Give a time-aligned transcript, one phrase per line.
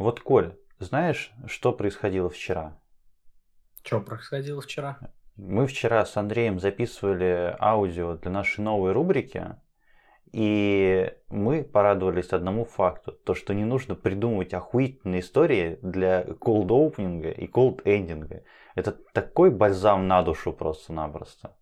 [0.00, 2.80] Вот, Коль, знаешь, что происходило вчера?
[3.82, 4.98] Что происходило вчера?
[5.36, 9.56] Мы вчера с Андреем записывали аудио для нашей новой рубрики,
[10.32, 17.34] и мы порадовались одному факту, то что не нужно придумывать охуительные истории для cold opening
[17.34, 18.42] и cold ending.
[18.74, 21.58] Это такой бальзам на душу просто-напросто.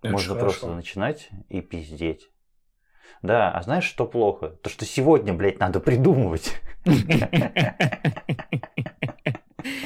[0.00, 0.60] Это Можно хорошо.
[0.60, 2.31] просто начинать и пиздеть.
[3.22, 4.48] Да, а знаешь, что плохо?
[4.48, 6.60] То, что сегодня, блядь, надо придумывать.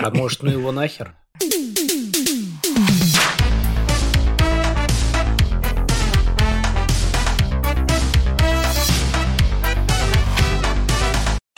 [0.00, 1.14] А может, ну его нахер?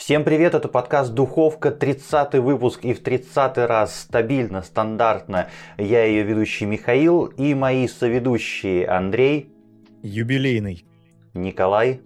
[0.09, 5.49] Всем привет, это подкаст «Духовка», 30 выпуск и в 30 раз стабильно, стандартно.
[5.77, 9.53] Я ее ведущий Михаил и мои соведущие Андрей.
[10.01, 10.88] Юбилейный.
[11.33, 12.01] Николай.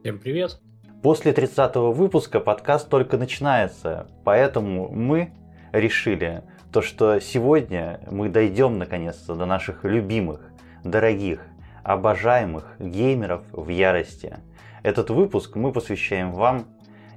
[0.00, 0.60] Всем привет.
[1.02, 5.32] После 30 выпуска подкаст только начинается, поэтому мы
[5.72, 6.42] решили,
[6.72, 10.40] то, что сегодня мы дойдем наконец-то до наших любимых,
[10.84, 11.40] дорогих,
[11.82, 14.36] обожаемых геймеров в ярости.
[14.82, 16.66] Этот выпуск мы посвящаем вам,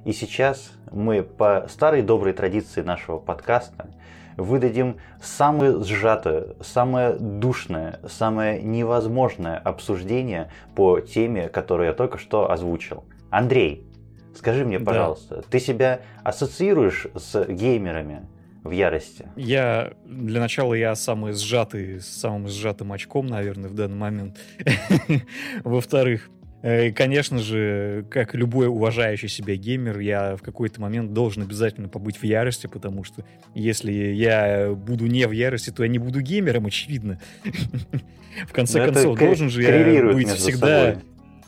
[0.04, 3.88] и сейчас мы по старой доброй традиции нашего подкаста
[4.36, 13.04] выдадим самое сжатое, самое душное, самое невозможное обсуждение по теме, которую я только что озвучил.
[13.30, 13.86] Андрей,
[14.36, 15.42] скажи мне, пожалуйста, да.
[15.50, 18.26] ты себя ассоциируешь с геймерами
[18.62, 19.26] в ярости?
[19.36, 24.38] Я, для начала, я самый сжатый, с самым сжатым очком, наверное, в данный момент.
[25.64, 26.30] Во-вторых,
[26.62, 32.18] и, конечно же, как любой уважающий себя геймер, я в какой-то момент должен обязательно побыть
[32.18, 33.24] в ярости, потому что
[33.54, 37.20] если я буду не в ярости, то я не буду геймером, очевидно.
[38.48, 40.96] В конце ну, концов, должен же я быть всегда...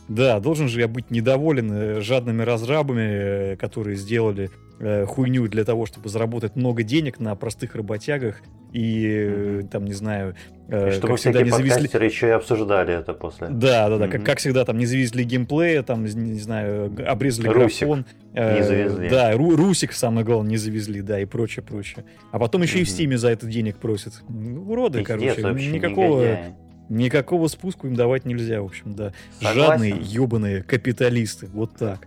[0.07, 4.51] Да, должен же я быть недоволен э, жадными разрабами, э, которые сделали
[4.84, 9.68] э, хуйню для того, чтобы заработать много денег на простых работягах и mm-hmm.
[9.68, 10.34] там, не знаю,
[10.68, 11.88] э, и чтобы как всегда не завезли...
[12.04, 13.48] еще и обсуждали это после.
[13.48, 14.11] Да, да, да, mm-hmm.
[14.11, 18.06] как, как всегда там не завезли геймплея, там, не знаю, обрезали Русик графон.
[18.34, 19.08] Э, не завезли.
[19.08, 22.05] Да, Ру- Русик, самое главное, не завезли, да, и прочее, прочее.
[22.30, 22.83] А потом еще mm-hmm.
[22.83, 24.23] и в Стиме за это денег просят.
[24.28, 25.70] Уроды, Пиздец, короче.
[25.70, 26.23] Никакого...
[26.23, 26.55] Негодяи.
[26.90, 29.14] Никакого спуску им давать нельзя, в общем, да.
[29.40, 29.62] Согласен.
[29.62, 31.46] Жадные, ебаные капиталисты.
[31.46, 32.06] Вот так.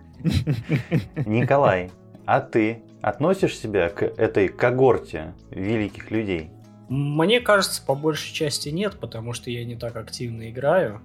[1.26, 1.90] Николай,
[2.28, 6.50] а ты относишь себя к этой когорте великих людей?
[6.90, 11.00] Мне кажется, по большей части нет, потому что я не так активно играю.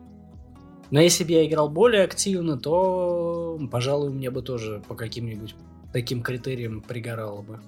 [0.91, 5.55] Но если бы я играл более активно, то, пожалуй, мне бы тоже по каким-нибудь
[5.93, 7.61] таким критериям пригорало бы.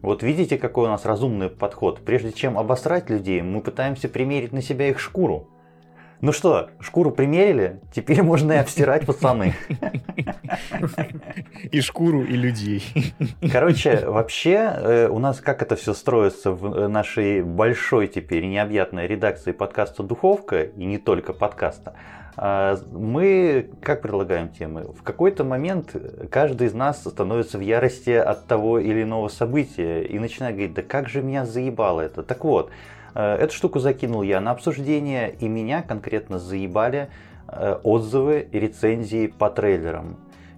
[0.00, 2.00] Вот видите, какой у нас разумный подход.
[2.06, 5.50] Прежде чем обосрать людей, мы пытаемся примерить на себя их шкуру.
[6.22, 7.80] Ну что, шкуру примерили?
[7.92, 9.54] Теперь можно и обстирать, пацаны.
[11.72, 12.84] И шкуру, и людей.
[13.50, 19.08] Короче, вообще э, у нас как это все строится в э, нашей большой теперь необъятной
[19.08, 21.94] редакции подкаста «Духовка», и не только подкаста.
[22.36, 24.92] А, мы как предлагаем темы?
[24.92, 25.96] В какой-то момент
[26.30, 30.82] каждый из нас становится в ярости от того или иного события и начинает говорить, да
[30.82, 32.22] как же меня заебало это.
[32.22, 32.70] Так вот,
[33.20, 37.08] эту штуку закинул я на обсуждение, и меня конкретно заебали
[37.48, 40.16] э, отзывы и рецензии по трейлерам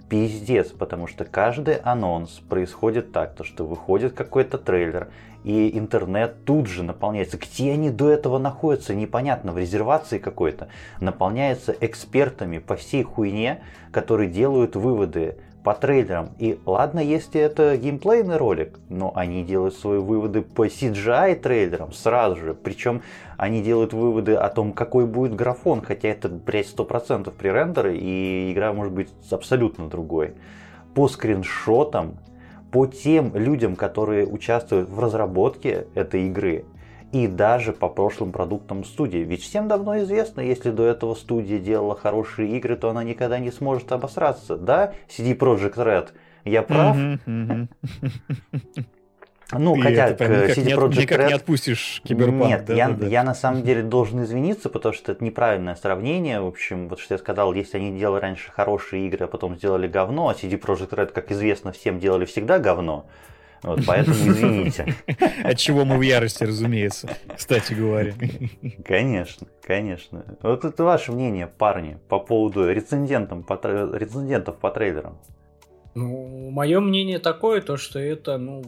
[0.09, 5.09] пиздец, потому что каждый анонс происходит так, то что выходит какой-то трейлер,
[5.43, 7.37] и интернет тут же наполняется.
[7.37, 10.69] Где они до этого находятся, непонятно, в резервации какой-то.
[11.01, 13.61] Наполняется экспертами по всей хуйне,
[13.93, 16.29] которые делают выводы по трейлерам.
[16.39, 22.37] И ладно, если это геймплейный ролик, но они делают свои выводы по CGI трейлерам сразу
[22.37, 22.55] же.
[22.55, 23.01] Причем
[23.39, 28.75] они делают выводы о том, какой будет графон, хотя это, блядь, 100% пререндеры, и игра
[28.75, 30.35] может быть абсолютно другой.
[30.95, 32.19] По скриншотам
[32.71, 36.65] по тем людям, которые участвуют в разработке этой игры,
[37.15, 39.19] и даже по прошлым продуктам студии.
[39.19, 43.53] Ведь всем давно известно, если до этого студия делала хорошие игры, то она никогда не
[43.53, 44.57] сможет обосраться.
[44.57, 46.09] Да, CD Projekt Red?
[46.45, 46.97] Я прав?
[49.57, 51.27] Ну, Ты хотя это, к CD Projekt никак Red...
[51.29, 52.47] не отпустишь Киберпанк.
[52.47, 53.07] Нет, да, я, да, да.
[53.07, 56.41] я на самом деле должен извиниться, потому что это неправильное сравнение.
[56.41, 59.87] В общем, вот что я сказал, если они делали раньше хорошие игры, а потом сделали
[59.87, 63.07] говно, а CD Projekt Red, как известно, всем делали всегда говно,
[63.65, 64.95] вот, поэтому извините.
[65.45, 68.13] От чего мы в ярости, разумеется, кстати говоря.
[68.85, 70.37] Конечно, конечно.
[70.43, 73.55] Вот это ваше мнение, парни, по поводу рецензентов по,
[73.97, 75.19] рецензентов по трейлерам.
[75.95, 78.63] Ну, мое мнение такое, то что это, ну,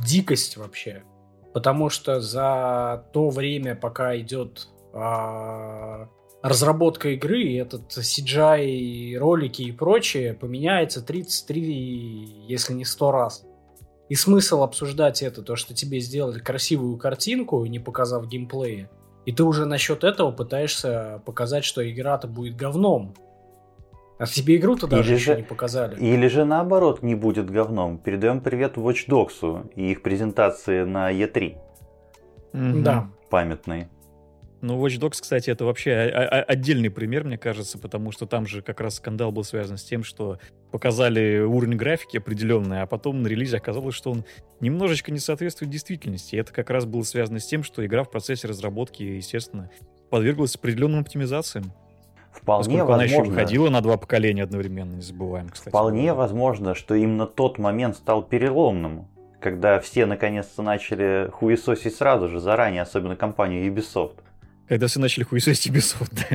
[0.00, 1.02] дикость вообще.
[1.52, 6.08] Потому что за то время, пока идет а,
[6.42, 13.45] разработка игры, этот CGI, ролики и прочее поменяется 33, если не 100 раз.
[14.08, 18.88] И смысл обсуждать это, то, что тебе сделали красивую картинку, не показав геймплея,
[19.24, 23.14] и ты уже насчет этого пытаешься показать, что игра-то будет говном.
[24.18, 25.96] А тебе игру-то даже или еще же, не показали.
[26.00, 27.98] Или же наоборот не будет говном.
[27.98, 31.58] Передаем привет Watch Dogs и их презентации на E3.
[32.52, 32.82] Mm-hmm.
[32.82, 33.10] Да.
[33.28, 33.88] Памятный.
[34.66, 38.80] Ну, Watch Dogs, кстати, это вообще отдельный пример, мне кажется, потому что там же как
[38.80, 40.38] раз скандал был связан с тем, что
[40.72, 44.24] показали уровень графики определенный, а потом на релизе оказалось, что он
[44.58, 46.34] немножечко не соответствует действительности.
[46.34, 49.70] И это как раз было связано с тем, что игра в процессе разработки, естественно,
[50.10, 51.72] подверглась определенным оптимизациям.
[52.32, 52.94] Вполне возможно.
[52.94, 55.68] она еще выходила на два поколения одновременно, не забываем, кстати.
[55.68, 59.06] Вполне возможно, что именно тот момент стал переломным,
[59.38, 64.16] когда все наконец-то начали хуесосить сразу же, заранее, особенно компанию Ubisoft.
[64.68, 66.26] Когда все начали хуесосить Ubisoft.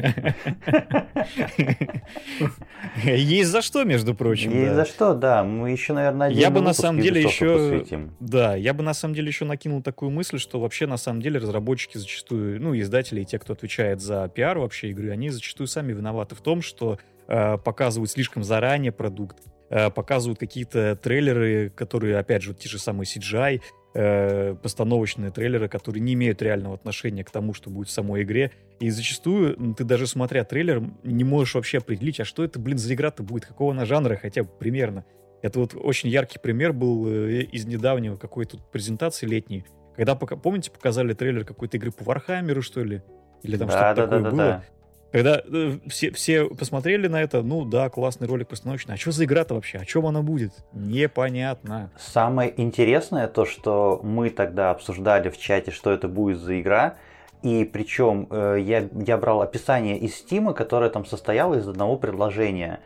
[3.04, 4.52] Есть за что, между прочим.
[4.52, 5.44] Есть за что, да.
[5.44, 7.86] Мы еще, наверное, Я бы на самом деле еще...
[8.20, 11.40] Да, я бы на самом деле еще накинул такую мысль, что вообще на самом деле
[11.40, 15.92] разработчики зачастую, ну, издатели и те, кто отвечает за пиар вообще игры, они зачастую сами
[15.92, 19.38] виноваты в том, что э, показывают слишком заранее продукт,
[19.70, 23.62] э, показывают какие-то трейлеры, которые, опять же, те же самые CGI,
[23.94, 28.52] э, постановочные трейлеры, которые не имеют реального отношения к тому, что будет в самой игре.
[28.80, 32.94] И зачастую ты даже смотря трейлер не можешь вообще определить, а что это, блин, за
[32.94, 35.06] игра-то будет, какого она жанра хотя бы примерно.
[35.42, 39.66] Это вот очень яркий пример был э, из недавнего какой-то презентации летней,
[39.96, 43.02] когда, помните, показали трейлер какой-то игры по Вархаммеру, что ли?
[43.44, 44.38] Или там да, что-то да, такое да, было.
[44.38, 44.64] Да.
[45.12, 48.96] Когда э, все, все посмотрели на это, ну да, классный ролик постановочный.
[48.96, 49.78] А что за игра-то вообще?
[49.80, 50.54] О чем она будет?
[50.72, 51.92] Непонятно.
[51.98, 56.96] Самое интересное то, что мы тогда обсуждали в чате, что это будет за игра.
[57.44, 62.80] И причем э, я, я брал описание из Стима, которое там состояло из одного предложения.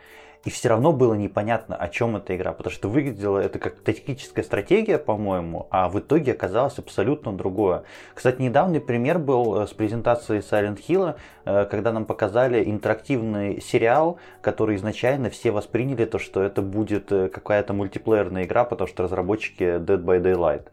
[0.46, 4.44] И все равно было непонятно, о чем эта игра, потому что выглядела это как тактическая
[4.44, 7.82] стратегия, по-моему, а в итоге оказалось абсолютно другое.
[8.14, 11.16] Кстати, недавний пример был э, с презентацией Silent Hill,
[11.46, 17.28] э, когда нам показали интерактивный сериал, который изначально все восприняли то, что это будет э,
[17.28, 20.68] какая-то мультиплеерная игра, потому что разработчики Dead by Daylight.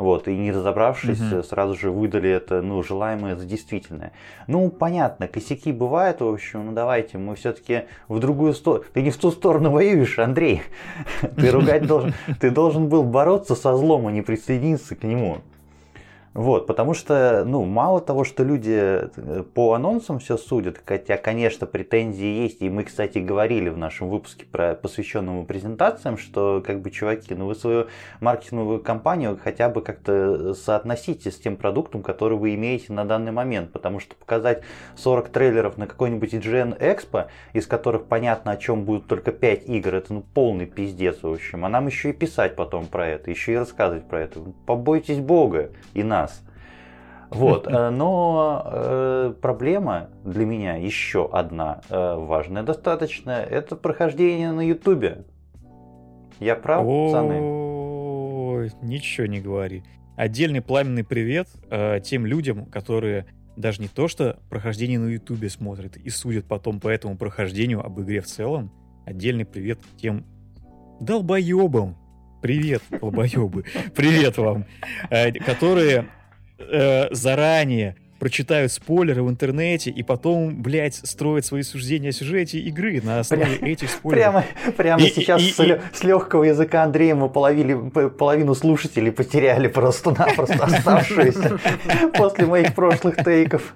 [0.00, 1.42] Вот, и не разобравшись, угу.
[1.42, 4.12] сразу же выдали это, ну, желаемое за действительное.
[4.46, 8.84] Ну, понятно, косяки бывают, в общем, ну давайте, мы все-таки в другую сторону.
[8.94, 10.62] Ты не в ту сторону воюешь, Андрей.
[11.36, 12.14] Ты ругать должен.
[12.40, 15.42] Ты должен был бороться со злом, а не присоединиться к нему.
[16.32, 21.66] Вот, потому что, ну, мало того, что люди э, по анонсам все судят, хотя, конечно,
[21.66, 26.92] претензии есть, и мы, кстати, говорили в нашем выпуске про посвященному презентациям, что, как бы,
[26.92, 27.88] чуваки, ну, вы свою
[28.20, 33.72] маркетинговую кампанию хотя бы как-то соотносите с тем продуктом, который вы имеете на данный момент,
[33.72, 34.62] потому что показать
[34.94, 39.96] 40 трейлеров на какой-нибудь IGN Expo, из которых понятно, о чем будут только 5 игр,
[39.96, 43.54] это, ну, полный пиздец, в общем, а нам еще и писать потом про это, еще
[43.54, 44.38] и рассказывать про это.
[44.64, 46.19] Побойтесь Бога и нас.
[47.30, 54.66] Вот, э, но э, проблема для меня еще одна э, важная достаточно, это прохождение на
[54.66, 55.24] Ютубе.
[56.40, 57.38] Я прав, пацаны?
[58.82, 59.84] Ничего не говори.
[60.16, 63.26] Отдельный пламенный привет э, тем людям, которые
[63.56, 68.00] даже не то, что прохождение на Ютубе смотрят и судят потом по этому прохождению об
[68.00, 68.72] игре в целом.
[69.06, 70.24] Отдельный привет тем
[71.00, 71.96] долбоебам.
[72.40, 73.64] Привет, долбоебы.
[73.94, 74.64] Привет вам.
[75.10, 76.06] Э, которые
[76.58, 83.00] э, заранее прочитают спойлеры в интернете и потом, блядь, строят свои суждения о сюжете игры
[83.02, 84.44] на основе прямо, этих спойлеров.
[84.44, 87.74] Прямо, прямо и, сейчас и, с, и, с легкого языка Андрея мы половили,
[88.08, 91.58] половину слушателей потеряли просто-напросто оставшуюся
[92.14, 93.74] после моих прошлых тейков.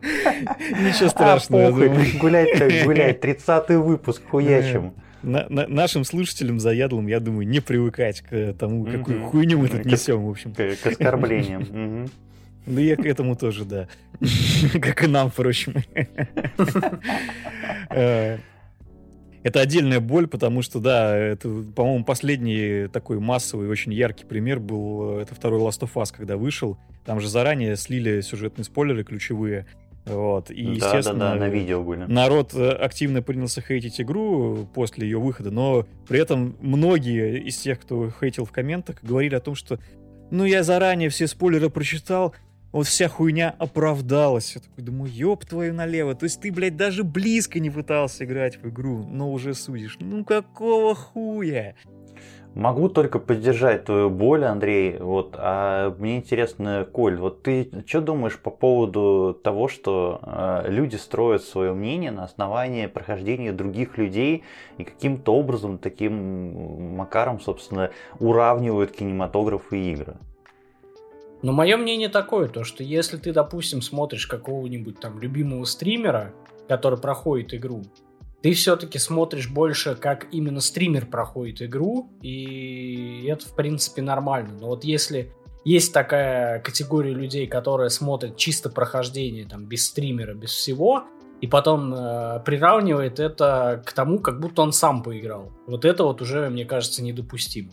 [0.71, 1.71] Ничего страшного.
[2.19, 3.25] Гулять так гулять.
[3.25, 4.95] 30-й выпуск, хуячим.
[5.25, 9.85] На, на, нашим слушателям заядлым, я думаю, не привыкать к тому, какую хуйню мы тут
[9.85, 10.52] несем, в общем.
[10.52, 12.11] К, к оскорблениям.
[12.66, 13.88] Ну, я к этому тоже, да.
[14.81, 15.75] Как и нам, впрочем.
[17.90, 18.38] Э,
[19.43, 25.19] это отдельная боль, потому что, да, это, по-моему, последний такой массовый, очень яркий пример был,
[25.19, 26.78] это второй Last of Us, когда вышел.
[27.04, 29.66] Там же заранее слили сюжетные спойлеры ключевые.
[30.05, 30.51] Вот.
[30.51, 32.05] И, да, естественно, да, да, на видео были.
[32.05, 37.81] народ э, активно принялся хейтить игру после ее выхода, но при этом многие из тех,
[37.81, 39.79] кто хейтил в комментах, говорили о том, что
[40.31, 42.35] ну, я заранее все спойлеры прочитал,
[42.73, 44.57] вот вся хуйня оправдалась.
[44.57, 46.17] Я такой думаю, ёб твою налево.
[46.17, 49.97] То есть ты, блядь, даже близко не пытался играть в игру, но уже судишь.
[50.01, 51.77] Ну какого хуя?
[52.55, 54.97] Могу только поддержать твою боль, Андрей.
[54.99, 60.95] Вот, а мне интересно, Коль, вот ты что думаешь по поводу того, что э, люди
[60.95, 64.45] строят свое мнение на основании прохождения других людей
[64.79, 70.15] и каким-то образом, таким макаром, собственно, уравнивают кинематограф и игры?
[71.43, 76.33] Но мое мнение такое, то что если ты, допустим, смотришь какого-нибудь там любимого стримера,
[76.69, 77.83] который проходит игру,
[78.45, 84.59] ты все-таки смотришь больше, как именно стример проходит игру, и это, в принципе, нормально.
[84.61, 85.33] Но вот если
[85.65, 91.05] есть такая категория людей, которые смотрят чисто прохождение, там, без стримера, без всего,
[91.41, 95.51] и потом э, приравнивает это к тому, как будто он сам поиграл.
[95.67, 97.71] Вот это вот уже, мне кажется, недопустимо.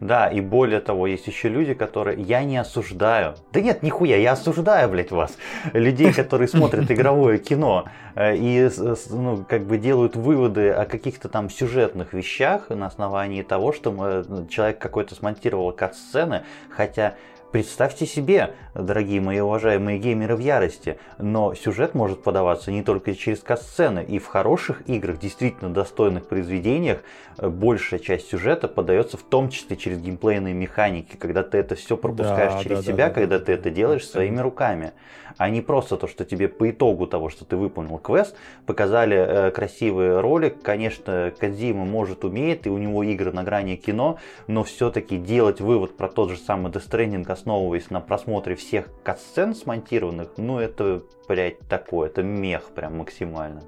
[0.00, 2.20] Да, и более того, есть еще люди, которые...
[2.20, 3.36] Я не осуждаю.
[3.52, 5.36] Да нет, нихуя, я осуждаю, блядь, вас.
[5.72, 8.68] Людей, которые смотрят игровое кино э, и
[9.10, 14.46] ну, как бы делают выводы о каких-то там сюжетных вещах на основании того, что мы,
[14.48, 17.14] человек какой-то смонтировал кат-сцены, хотя
[17.54, 23.44] Представьте себе, дорогие мои уважаемые геймеры в ярости, но сюжет может подаваться не только через
[23.44, 27.04] касцены, и в хороших играх, действительно достойных произведениях,
[27.38, 31.96] э, большая часть сюжета подается в том числе через геймплейные механики, когда ты это все
[31.96, 34.92] пропускаешь да, через да, себя, да, когда да, ты это делаешь да, своими руками
[35.36, 39.50] а не просто то, что тебе по итогу того, что ты выполнил квест, показали э,
[39.50, 40.62] красивый ролик.
[40.62, 45.96] Конечно, Кадзима может, умеет, и у него игры на грани кино, но все-таки делать вывод
[45.96, 51.58] про тот же самый Death Stranding, основываясь на просмотре всех катсцен смонтированных, ну это, блядь,
[51.68, 53.62] такое, это мех прям максимально.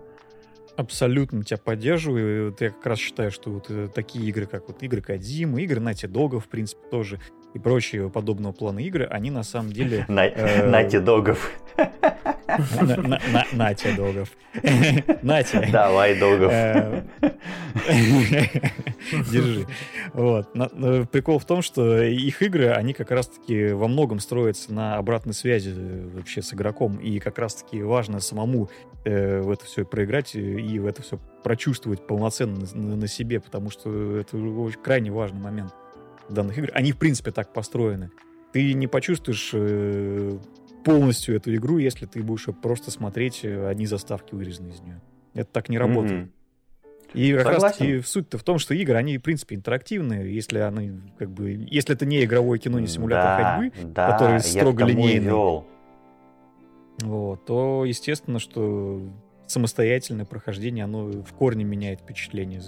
[0.76, 2.50] Абсолютно тебя поддерживаю.
[2.50, 5.80] Вот я как раз считаю, что вот э, такие игры, как вот игры Кадзимы, игры
[5.80, 7.21] Нати Дога, в принципе, тоже
[7.56, 10.06] и прочие подобного плана игры, они на самом деле...
[10.36, 11.50] Э, Нати Догов.
[13.52, 14.28] Натя Догов.
[15.22, 15.68] Натя.
[15.70, 16.50] Давай, Догов.
[16.52, 17.02] Э,
[19.30, 19.66] держи.
[20.12, 20.52] Вот.
[21.10, 25.72] Прикол в том, что их игры, они как раз-таки во многом строятся на обратной связи
[25.76, 26.96] э, вообще с игроком.
[26.96, 28.68] И как раз-таки важно самому
[29.04, 34.36] в это все проиграть и в это все прочувствовать полноценно на себе, потому что это
[34.36, 35.72] очень крайне важный момент
[36.28, 36.71] данных игр.
[36.75, 38.11] Они, в принципе, так построены.
[38.52, 40.38] Ты не почувствуешь э,
[40.85, 45.00] полностью эту игру, если ты будешь просто смотреть э, одни заставки, вырезанные из нее.
[45.35, 46.26] Это так не работает.
[46.26, 46.30] Mm-hmm.
[47.14, 50.35] И как раз таки суть-то в том, что игры, они, в принципе, интерактивные.
[50.35, 54.40] Если они, как бы, если это не игровое кино, не симулятор да, ходьбы, да, который
[54.40, 55.33] строго линейный,
[57.02, 59.02] вот, то, естественно, что
[59.47, 62.62] самостоятельное прохождение, оно в корне меняет впечатление.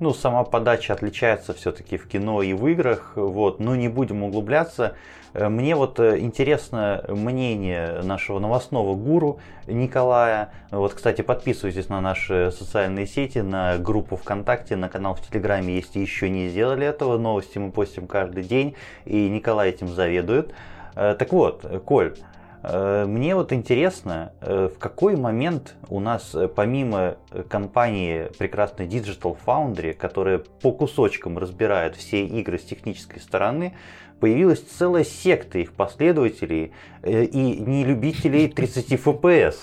[0.00, 4.96] Ну, сама подача отличается все-таки в кино и в играх, вот, но не будем углубляться.
[5.34, 10.50] Э, мне вот э, интересно мнение нашего новостного гуру Николая.
[10.70, 16.00] Вот, кстати, подписывайтесь на наши социальные сети, на группу ВКонтакте, на канал в Телеграме, если
[16.00, 17.18] еще не сделали этого.
[17.18, 20.52] Новости мы постим каждый день, и Николай этим заведует.
[20.94, 22.14] Э, так вот, Коль,
[22.62, 27.16] мне вот интересно, э, в какой момент у нас э, помимо
[27.48, 33.74] компании прекрасной Digital Foundry, которая по кусочкам разбирает все игры с технической стороны,
[34.20, 36.72] появилась целая секта их последователей
[37.04, 39.56] и не любителей 30 FPS.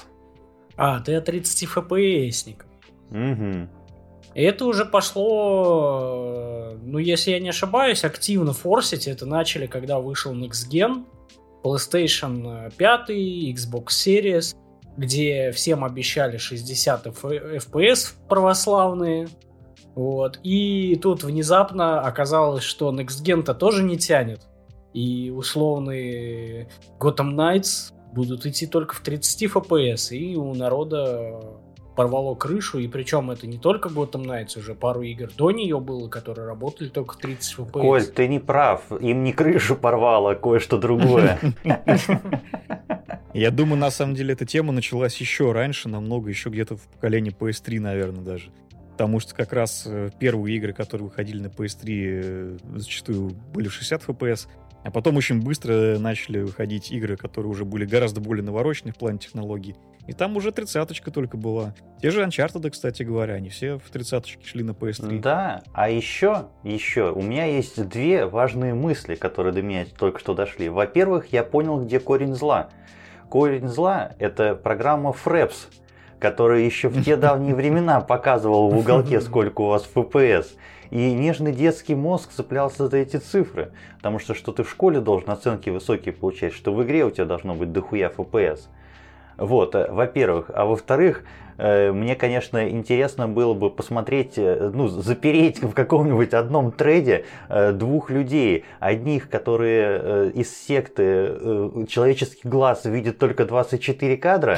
[0.76, 2.68] А, ты о 30 FPS-никах.
[3.12, 3.70] Угу.
[4.36, 9.08] Это уже пошло, ну если я не ошибаюсь, активно форсить.
[9.08, 11.06] Это начали, когда вышел Next Gen,
[11.64, 14.56] PlayStation 5, Xbox Series,
[14.98, 19.30] где всем обещали 60 FPS православные.
[19.96, 20.40] Вот.
[20.44, 24.42] И тут внезапно оказалось, что Next Gen-то тоже не тянет.
[24.94, 30.16] И условные Gotham Knights будут идти только в 30 FPS.
[30.16, 31.42] И у народа
[32.00, 36.08] порвало крышу, и причем это не только Gotham Knights, уже пару игр до нее было,
[36.08, 37.72] которые работали только в 30 FPS.
[37.72, 41.38] Коль, ты не прав, им не крышу порвало, а кое-что другое.
[43.34, 47.36] Я думаю, на самом деле эта тема началась еще раньше, намного, еще где-то в поколении
[47.38, 48.50] PS3, наверное, даже.
[48.94, 53.74] Потому что как раз э, первые игры, которые выходили на PS3, э, зачастую были в
[53.74, 54.48] 60 FPS,
[54.84, 59.20] а потом очень быстро начали выходить игры, которые уже были гораздо более навороченные в плане
[59.20, 59.76] технологий.
[60.08, 61.76] И там уже тридцаточка только была.
[62.02, 65.20] Те же Uncharted, кстати говоря, они все в тридцаточке шли на PS3.
[65.20, 70.34] Да, а еще, еще, у меня есть две важные мысли, которые до меня только что
[70.34, 70.70] дошли.
[70.70, 72.70] Во-первых, я понял, где корень зла.
[73.30, 75.68] Корень зла— это программа Fraps,
[76.20, 80.48] которая еще в те давние времена показывала в уголке, сколько у вас FPS.
[80.92, 83.72] И нежный детский мозг цеплялся за эти цифры.
[83.98, 87.26] Потому что что ты в школе должен оценки высокие получать, что в игре у тебя
[87.26, 88.62] должно быть дохуя FPS.
[89.38, 90.50] Вот, э, во-первых.
[90.54, 91.24] А во-вторых,
[91.60, 97.26] мне, конечно, интересно было бы посмотреть, э, ну, запереть в каком-нибудь одном трейде
[97.74, 98.66] двух людей.
[98.80, 104.58] Одних, которые из секты человеческий глаз видит только 24 кадра,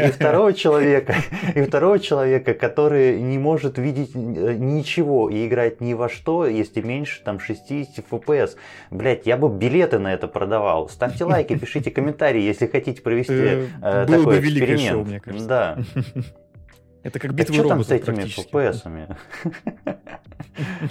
[0.00, 1.14] и второго человека,
[1.54, 7.22] и второго человека, который не может видеть ничего и играть ни во что, если меньше
[7.22, 8.56] там 60 FPS.
[8.90, 10.88] Блять, я бы билеты на это продавал.
[10.88, 14.80] Ставьте лайки, пишите комментарии, если хотите провести э, э такой бы эксперимент.
[14.80, 15.48] Шоу, мне кажется.
[15.48, 15.78] Да.
[17.02, 19.16] Это как битва роботов там с этими FPS-ами?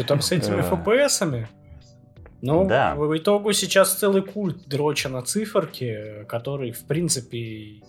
[0.08, 1.48] Там с этими FPS-ами?
[2.42, 2.96] Ну, да.
[2.96, 7.82] в итогу сейчас целый культ дроча на циферки, который, в принципе,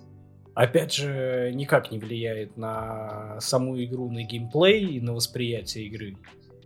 [0.54, 6.16] опять же, никак не влияет на саму игру, на геймплей и на восприятие игры.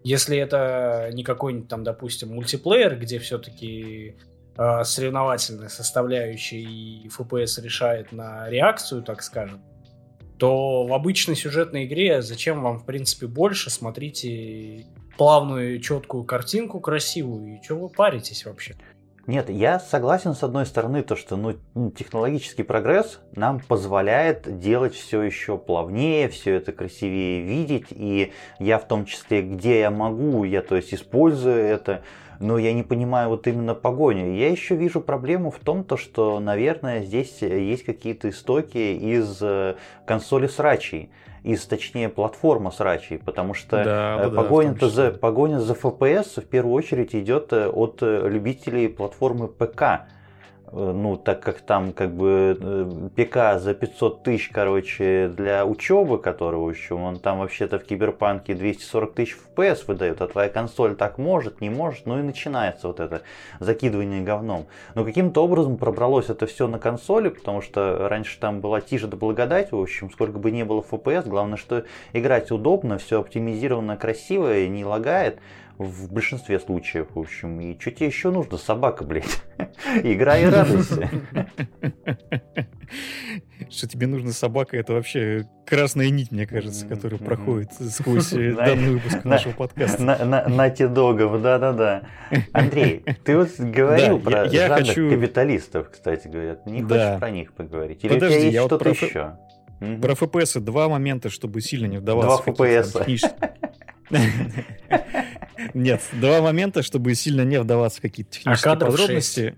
[0.04, 4.16] Если это не какой-нибудь там, допустим, мультиплеер, где все-таки
[4.56, 9.62] э, соревновательная составляющая и FPS решает на реакцию, так скажем,
[10.38, 13.70] то в обычной сюжетной игре зачем вам, в принципе, больше?
[13.70, 18.74] Смотрите плавную, четкую картинку, красивую, и что вы паритесь вообще?
[19.28, 21.54] Нет, я согласен с одной стороны, то, что ну,
[21.92, 28.88] технологический прогресс нам позволяет делать все еще плавнее, все это красивее видеть, и я в
[28.88, 32.02] том числе, где я могу, я то есть использую это,
[32.42, 34.34] но я не понимаю вот именно погоню.
[34.34, 39.76] Я еще вижу проблему в том, то, что, наверное, здесь есть какие-то истоки из э,
[40.04, 41.10] консоли срачей
[41.42, 46.74] из, точнее, платформа срачей, потому что да, погоня, да, за, погоня за FPS в первую
[46.74, 50.06] очередь идет э, от э, любителей платформы ПК.
[50.72, 56.18] Э, ну, так как там как бы э, ПК за 500 тысяч, короче, для учебы,
[56.18, 61.18] которого еще, он там вообще-то в Киберпанке 240 тысяч FPS выдает, а твоя консоль так
[61.18, 63.22] может, не может, ну и начинается вот это
[63.60, 64.66] закидывание говном.
[64.94, 69.16] Но каким-то образом пробралось это все на консоли, потому что раньше там была тише да
[69.16, 74.56] благодать, в общем, сколько бы не было FPS, главное, что играть удобно, все оптимизировано красиво
[74.56, 75.38] и не лагает
[75.78, 77.60] в большинстве случаев, в общем.
[77.60, 79.42] И что тебе еще нужно, собака, блядь?
[80.02, 81.10] Играй и радуйся.
[83.70, 88.90] Что тебе нужно собака, это вообще красная нить, мне кажется, которая проходит сквозь э, данный
[88.94, 90.02] выпуск нашего подкаста.
[90.02, 92.02] На догов, да-да-да.
[92.52, 96.58] Андрей, ты вот говорил про жанр капиталистов, кстати говоря.
[96.66, 98.04] Не хочешь про них поговорить?
[98.04, 99.38] Или у тебя есть что-то еще?
[99.78, 103.50] Про FPS два момента, чтобы сильно не вдаваться Два FPS.
[105.74, 109.40] Нет, два момента, чтобы сильно не вдаваться в какие-то а технические а подробности.
[109.40, 109.56] 6.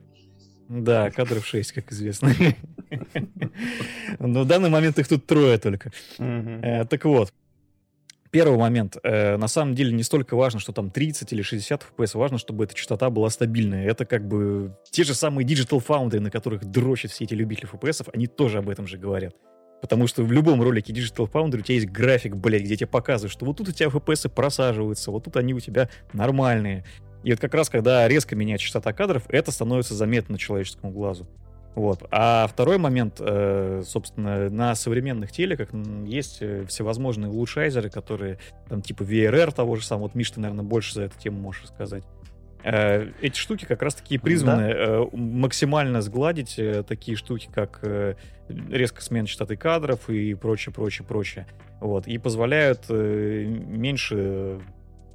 [0.68, 2.32] Да, кадров 6, как известно.
[4.18, 5.92] Но в данный момент их тут трое только.
[6.18, 7.32] Э, так вот,
[8.34, 8.96] первый момент.
[9.04, 12.64] Э, на самом деле не столько важно, что там 30 или 60 FPS, важно, чтобы
[12.64, 13.86] эта частота была стабильная.
[13.86, 18.08] Это как бы те же самые Digital Foundry, на которых дрочат все эти любители FPS,
[18.12, 19.36] они тоже об этом же говорят.
[19.84, 23.30] Потому что в любом ролике Digital Foundry у тебя есть график, блядь, где тебе показывают,
[23.30, 26.86] что вот тут у тебя FPS просаживаются, вот тут они у тебя нормальные.
[27.22, 31.28] И вот как раз, когда резко меняется частота кадров, это становится заметно человеческому глазу.
[31.74, 32.02] Вот.
[32.10, 35.68] А второй момент, э, собственно, на современных телеках
[36.06, 38.38] есть э, всевозможные улучшайзеры, которые
[38.70, 40.04] там типа VRR того же самого.
[40.04, 42.04] Вот, Миш, ты, наверное, больше за эту тему можешь сказать.
[42.64, 44.74] Э, эти штуки как раз-таки призваны да?
[44.74, 47.84] Э, максимально сгладить э, такие штуки, как
[48.48, 51.46] резко смена частоты кадров и прочее, прочее, прочее.
[51.80, 52.06] Вот.
[52.06, 54.60] И позволяют меньше,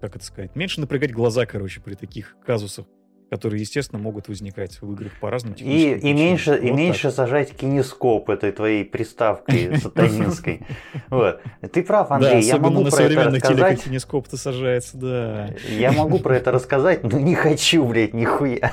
[0.02, 2.86] как это сказать, меньше напрягать глаза, короче, при таких казусах
[3.30, 7.56] которые, естественно, могут возникать в играх по разным и, и меньше, вот и меньше сажать
[7.56, 10.62] кинескоп этой твоей приставкой сатанинской.
[11.10, 11.42] Вот.
[11.72, 13.84] Ты прав, Андрей, я могу про это рассказать.
[13.84, 15.50] кинескоп-то сажается, да.
[15.70, 18.72] Я могу про это рассказать, но не хочу, блядь, нихуя.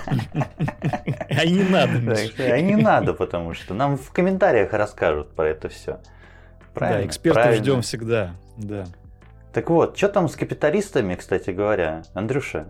[1.29, 6.01] А не надо, А не надо, потому что нам в комментариях расскажут про это все.
[6.73, 7.03] Правильно?
[7.03, 8.87] Да, экспертов ждем всегда, да.
[9.53, 12.67] Так вот, что там с капиталистами, кстати говоря, Андрюша?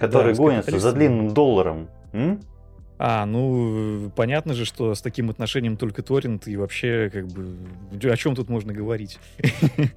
[0.00, 1.88] Которые да, гонятся за длинным долларом.
[2.12, 2.40] М?
[2.98, 7.56] А, ну, понятно же, что с таким отношением только торрент и вообще, как бы,
[8.10, 9.18] о чем тут можно говорить?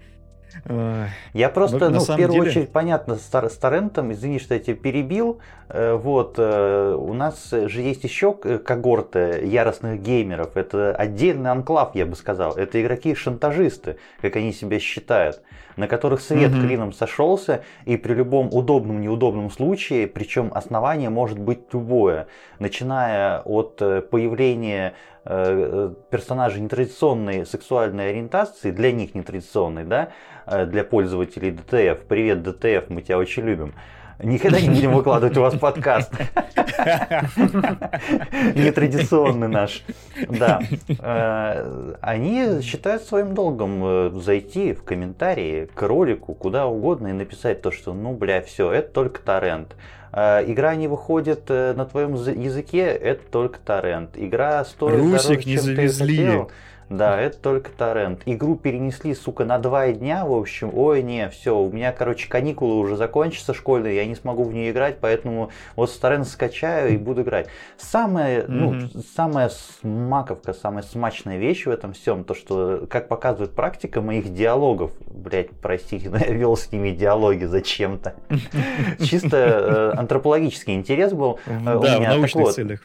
[1.34, 2.50] Я просто, ну, в первую деле...
[2.50, 5.40] очередь, понятно, с, с торрентом, извини, что я тебя перебил,
[5.70, 12.06] э, вот, э, у нас же есть еще когорты яростных геймеров, это отдельный анклав, я
[12.06, 15.42] бы сказал, это игроки-шантажисты, как они себя считают,
[15.76, 16.68] на которых свет mm-hmm.
[16.68, 22.28] клином сошелся, и при любом удобном, неудобном случае, причем основание может быть любое,
[22.60, 30.10] начиная от э, появления персонажей нетрадиционной сексуальной ориентации, для них нетрадиционной, да,
[30.46, 32.06] Э, для пользователей DTF.
[32.08, 33.74] Привет, DTF, мы тебя очень любим.
[34.22, 36.14] Никогда не будем выкладывать у вас подкаст.
[38.54, 39.84] Нетрадиционный наш.
[40.30, 40.62] Да.
[41.00, 47.62] Э, они считают своим долгом э, зайти в комментарии к ролику, куда угодно, и написать
[47.62, 49.76] то, что ну, бля, все, это только торрент.
[50.14, 54.12] Э, игра не выходит на твоем языке, это только торрент.
[54.16, 56.18] Игра стоит Русик дороже, не чем завезли.
[56.18, 56.52] ты хотел.
[56.90, 58.22] Да, это только торрент.
[58.26, 60.72] Игру перенесли, сука, на два дня, в общем.
[60.74, 64.72] Ой, не, все, у меня, короче, каникулы уже закончатся школьные, я не смогу в нее
[64.72, 67.48] играть, поэтому вот с торрент скачаю и буду играть.
[67.78, 68.90] Самая, mm-hmm.
[68.94, 74.34] ну, самая смаковка, самая смачная вещь в этом всем, то, что, как показывает практика моих
[74.34, 78.16] диалогов, блять, простите, но я вел с ними диалоги зачем-то.
[79.04, 81.40] Чисто э, антропологический интерес был.
[81.46, 82.82] Э, да, в научных целях.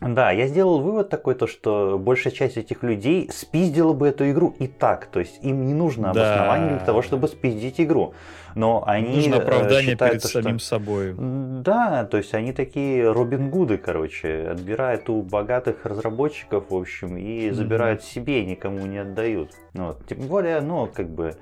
[0.00, 4.54] Да, я сделал вывод такой, то, что большая часть этих людей спиздила бы эту игру
[4.58, 5.06] и так.
[5.06, 6.34] То есть им не нужно да.
[6.34, 8.14] обоснование для того, чтобы спиздить игру.
[8.54, 10.42] Но они Нужно э, оправдание считают, перед что...
[10.42, 11.14] самим собой.
[11.16, 17.50] Да, то есть они такие Робин Гуды, короче, отбирают у богатых разработчиков, в общем, и
[17.50, 18.14] забирают mm-hmm.
[18.14, 19.52] себе, никому не отдают.
[19.74, 20.06] Вот.
[20.06, 21.36] Тем более, ну, как бы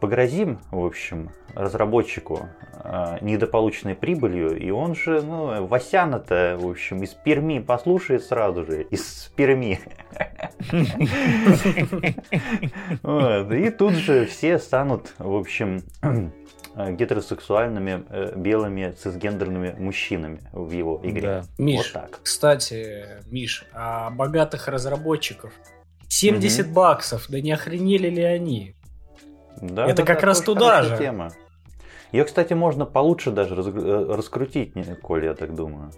[0.00, 7.10] погрозим, в общем, разработчику э, недополученной прибылью, и он же, ну, Васяна-то, в общем, из
[7.14, 9.80] Перми послушает сразу же, из Перми.
[13.12, 15.82] И тут же все станут, в общем,
[16.76, 21.22] гетеросексуальными э, белыми цисгендерными мужчинами в его игре.
[21.22, 21.44] Да.
[21.58, 22.20] Миш, вот так.
[22.22, 25.52] кстати, Миш, а богатых разработчиков
[26.08, 26.74] 70 угу.
[26.74, 28.74] баксов, да не охренели ли они?
[29.60, 30.96] Да, это да, как да, раз туда же.
[30.96, 31.32] Тема.
[32.12, 35.92] Ее, кстати, можно получше даже э, раскрутить, Коль, я так думаю.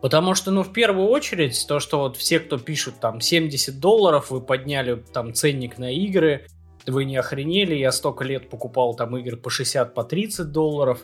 [0.00, 4.30] Потому что, ну, в первую очередь, то, что вот все, кто пишут там 70 долларов,
[4.30, 6.46] вы подняли там ценник на игры,
[6.86, 11.00] вы не охренели, я столько лет покупал там игры по 60, по 30 долларов.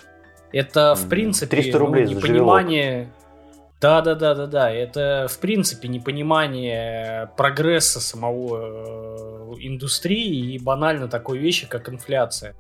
[0.53, 3.13] Это, в принципе, 300 рублей ну, непонимание...
[3.85, 4.71] Да, да, да, да, да.
[4.71, 12.57] Это, в принципе, непонимание прогресса самого э, индустрии и банально такой вещи, как инфляция.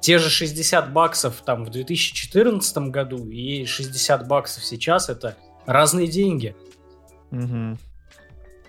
[0.00, 5.36] Те же 60 баксов там в 2014 году и 60 баксов сейчас это
[5.66, 6.54] разные деньги.
[7.32, 7.76] Угу.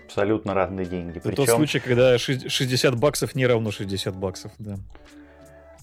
[0.06, 1.18] Абсолютно разные деньги.
[1.18, 1.46] Это Причем...
[1.46, 4.78] тот случай, когда 60 баксов не равно 60 баксов, да.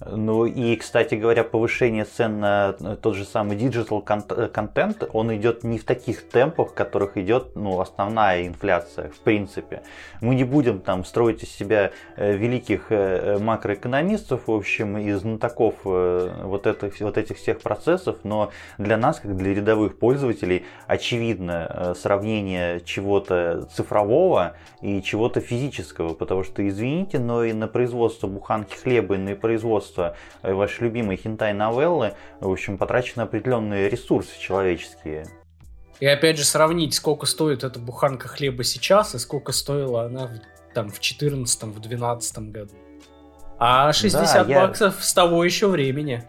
[0.05, 4.01] Ну и, кстати говоря, повышение цен на тот же самый digital
[4.49, 9.81] контент, он идет не в таких темпах, в которых идет ну, основная инфляция, в принципе.
[10.21, 15.75] Мы не будем там строить из себя э, великих э, макроэкономистов, в общем, и знатоков
[15.85, 21.95] э, вот этих, вот этих всех процессов, но для нас, как для рядовых пользователей, очевидно
[21.97, 29.15] сравнение чего-то цифрового и чего-то физического, потому что, извините, но и на производство буханки хлеба,
[29.15, 35.27] и на производство производства э, вашей любимой хентай-новеллы, в общем, потрачены определенные ресурсы человеческие.
[35.99, 40.73] И опять же сравнить, сколько стоит эта буханка хлеба сейчас и сколько стоила она в,
[40.73, 42.73] там в 14 в 12 году.
[43.59, 45.03] А 60 да, баксов я...
[45.03, 46.23] с того еще времени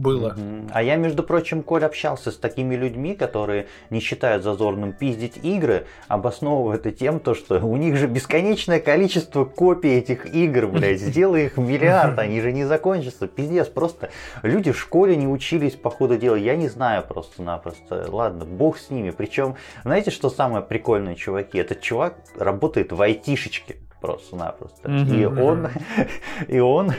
[0.00, 0.36] было.
[0.72, 5.86] А я, между прочим, Коль, общался с такими людьми, которые не считают зазорным пиздить игры,
[6.08, 11.46] обосновывая это тем, то, что у них же бесконечное количество копий этих игр, блядь, сделай
[11.46, 13.26] их миллиард, они же не закончатся.
[13.26, 14.10] Пиздец, просто
[14.42, 18.06] люди в школе не учились по ходу дела, я не знаю просто-напросто.
[18.08, 19.10] Ладно, бог с ними.
[19.10, 21.58] Причем, знаете, что самое прикольное, чуваки?
[21.58, 24.88] Этот чувак работает в айтишечке просто-напросто.
[24.88, 25.20] Mm-hmm.
[25.20, 25.68] И он,
[26.48, 26.92] и он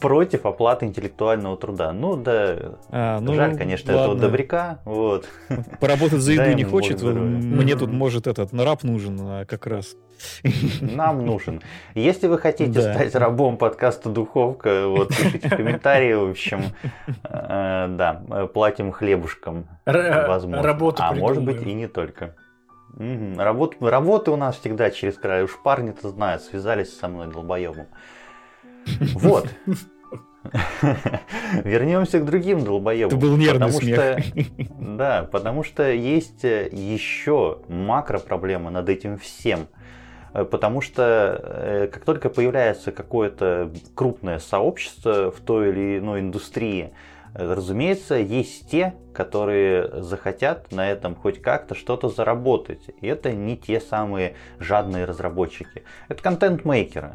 [0.00, 1.92] против оплаты интеллектуального труда.
[1.92, 4.12] Ну да, а, ну, жаль, конечно, ладно.
[4.12, 4.80] этого добряка.
[4.84, 5.28] Вот.
[5.80, 7.02] Поработать за еду не хочет.
[7.02, 9.96] Мне тут может этот раб нужен, а как раз.
[10.80, 11.62] Нам нужен.
[11.94, 12.94] Если вы хотите да.
[12.94, 16.62] стать рабом подкаста Духовка, вот пишите комментарии, в общем,
[17.24, 20.62] э, да, платим хлебушком, возможно.
[20.62, 22.34] Работу а может быть и не только.
[22.96, 23.38] Угу.
[23.38, 25.44] Работ, работы у нас всегда через край.
[25.44, 27.86] Уж парни-то знают, связались со мной долбоебом.
[29.14, 29.48] Вот.
[31.64, 33.16] Вернемся к другим долбоебам.
[33.16, 34.18] Это был нервный потому смех.
[34.18, 34.44] Что,
[34.80, 39.68] да, потому что есть э, еще макро проблема над этим всем.
[40.34, 46.92] Э, потому что э, как только появляется какое-то крупное сообщество в той или иной индустрии,
[47.34, 52.82] Разумеется, есть те, которые захотят на этом хоть как-то что-то заработать.
[53.00, 55.82] И это не те самые жадные разработчики.
[56.08, 57.12] Это контент-мейкеры.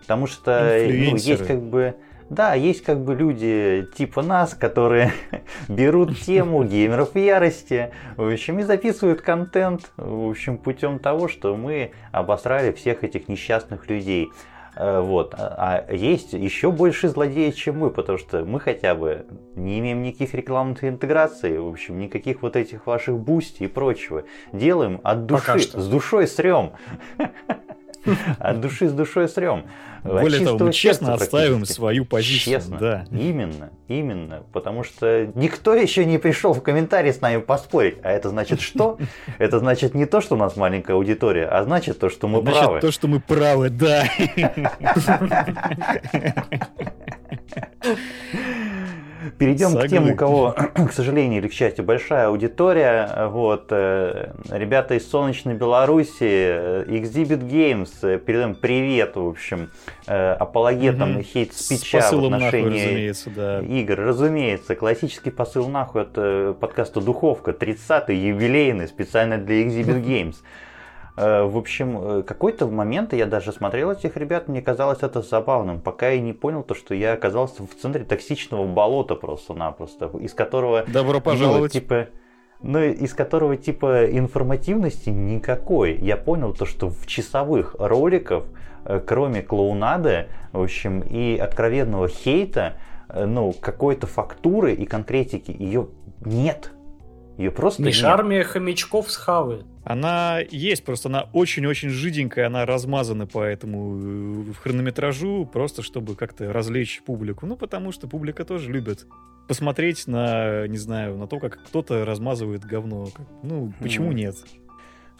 [0.00, 1.96] Потому что ну, есть как бы...
[2.28, 5.12] Да, есть как бы люди типа нас, которые
[5.68, 11.56] берут тему геймеров в ярости, в общем, и записывают контент, в общем, путем того, что
[11.56, 14.28] мы обосрали всех этих несчастных людей.
[14.76, 15.34] Э, вот.
[15.38, 20.02] А, а есть еще больше злодеев, чем мы, потому что мы хотя бы не имеем
[20.02, 24.24] никаких рекламных интеграций, в общем, никаких вот этих ваших бусти и прочего.
[24.52, 26.72] Делаем от души, с душой срем.
[28.38, 29.64] От души с душой срем.
[30.04, 32.54] Более того, мы честно отстаиваем свою позицию.
[32.54, 33.04] Честно, да.
[33.10, 34.44] Именно, именно.
[34.52, 37.96] Потому что никто еще не пришел в комментарии с нами поспорить.
[38.02, 38.98] А это значит что?
[39.38, 42.60] Это значит не то, что у нас маленькая аудитория, а значит то, что мы значит,
[42.60, 42.80] правы.
[42.80, 44.04] то, что мы правы, да.
[49.38, 49.88] Перейдем Согласен.
[49.88, 50.54] к тем, у кого,
[50.88, 53.28] к сожалению или к счастью, большая аудитория.
[53.28, 59.70] Вот, э, ребята из солнечной Беларуси, э, Exhibit Games, э, передаем привет, в общем,
[60.06, 61.22] апологетам угу.
[61.22, 63.60] хейт-спича в отношении нахуй, да.
[63.60, 63.96] игр.
[63.98, 70.36] Разумеется, классический посыл нахуй от подкаста «Духовка», 30-й, юбилейный, специально для Exhibit Games.
[71.16, 75.80] Э, в общем, э, какой-то момент я даже смотрел этих ребят, мне казалось это забавным,
[75.80, 80.84] пока я не понял то, что я оказался в центре токсичного болота просто-напросто, из которого...
[80.86, 81.74] Добро ну, пожаловать.
[81.74, 82.08] Ну, типа,
[82.60, 85.96] ну, из которого типа информативности никакой.
[85.96, 88.44] Я понял то, что в часовых роликах,
[88.84, 92.74] э, кроме клоунады, в общем, и откровенного хейта,
[93.14, 95.86] ну, какой-то фактуры и конкретики ее
[96.20, 96.72] нет.
[97.36, 98.06] Ее просто Миш, нет.
[98.06, 99.66] армия хомячков схавает.
[99.84, 106.50] Она есть, просто она очень-очень жиденькая, она размазана по этому э, хронометражу, просто чтобы как-то
[106.52, 107.44] развлечь публику.
[107.46, 109.06] Ну, потому что публика тоже любит
[109.48, 113.08] посмотреть на, не знаю, на то, как кто-то размазывает говно.
[113.42, 114.14] Ну, почему mm.
[114.14, 114.36] нет?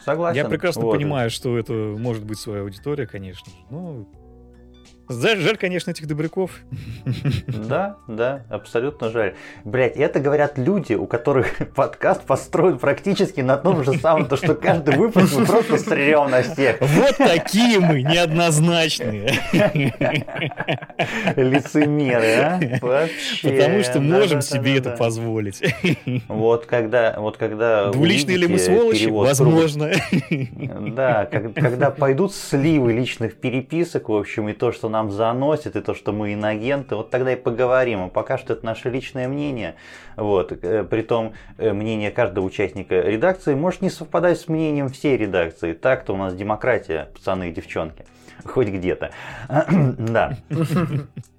[0.03, 0.37] Согласен.
[0.37, 0.95] Я прекрасно вот.
[0.95, 4.05] понимаю, что это может быть своя аудитория, конечно же.
[5.09, 6.51] Жаль, жаль, конечно, этих добряков.
[7.47, 9.35] Да, да, абсолютно жаль.
[9.63, 14.53] Блять, это говорят люди, у которых подкаст построен практически на том же самом, то что
[14.55, 16.81] каждый выпуск мы просто стрелям на всех.
[16.81, 19.39] Вот такие мы, неоднозначные.
[21.35, 22.59] Лицемеры, а?
[22.81, 23.49] Вообще.
[23.49, 25.61] Потому что можем себе это позволить.
[26.27, 29.05] Вот когда, вот когда Двуличные ли мы сволочи?
[29.05, 29.91] Возможно.
[30.95, 35.93] Да, когда пойдут сливы личных переписок, в общем, и то, что нам заносит, и то,
[35.93, 38.03] что мы инагенты, вот тогда и поговорим.
[38.03, 39.75] А пока что это наше личное мнение.
[40.15, 40.51] Вот.
[40.51, 45.73] Э, притом э, мнение каждого участника редакции может не совпадать с мнением всей редакции.
[45.73, 48.05] Так-то у нас демократия, пацаны и девчонки.
[48.43, 49.11] Хоть где-то.
[49.97, 50.37] Да.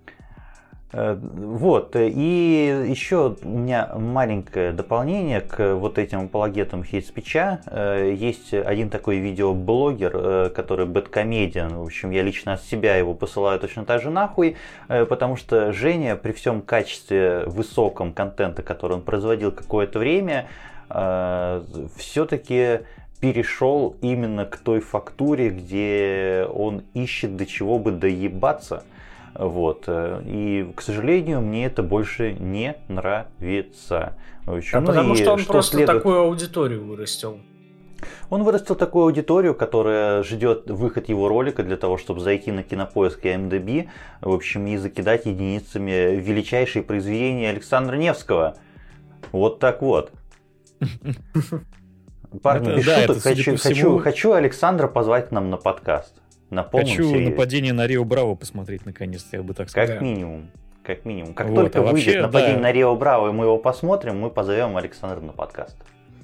[0.90, 7.60] Э, вот, и еще у меня маленькое дополнение к вот этим апологетам хейт-спича.
[7.66, 11.76] Э, есть один такой видеоблогер, э, который бэткомедиан.
[11.76, 14.56] В общем, я лично от себя его посылаю точно так же нахуй,
[14.88, 20.46] потому что Женя при всем качестве высоком контента, который он производил какое-то время,
[20.88, 22.80] все-таки
[23.20, 28.84] перешел именно к той фактуре, где он ищет до чего бы доебаться–
[29.34, 29.84] вот.
[29.86, 34.14] Э, и, к сожалению, мне это больше не нравится.
[34.46, 35.98] Общем, а ну, потому что он что просто следует...
[35.98, 37.38] такую аудиторию вырастил.
[38.30, 43.24] Он вырастил такую аудиторию, которая ждет выход его ролика для того, чтобы зайти на кинопоиск
[43.24, 43.88] и MDB,
[44.20, 48.56] в общем, и закидать единицами величайшие произведения Александра Невского.
[49.32, 50.12] Вот так вот.
[52.42, 53.22] Парни, без шуток,
[54.02, 56.14] хочу Александра позвать к нам на подкаст.
[56.50, 57.30] На полном Хочу серьезе.
[57.30, 59.96] нападение на Рио Браво посмотреть наконец-то, я бы так сказал.
[59.96, 60.50] Как минимум.
[60.82, 61.34] Как минимум.
[61.34, 62.62] Как вот, только а выйдет нападение да.
[62.62, 65.76] на Рио Браво, и мы его посмотрим, мы позовем Александра на подкаст.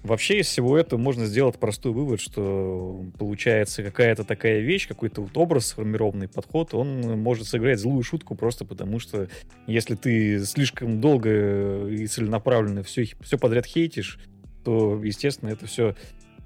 [0.03, 5.37] Вообще из всего этого можно сделать простой вывод, что получается какая-то такая вещь, какой-то вот
[5.37, 9.29] образ, сформированный подход, он может сыграть злую шутку просто потому, что
[9.67, 14.19] если ты слишком долго и целенаправленно все, все подряд хейтишь,
[14.63, 15.95] то, естественно, это все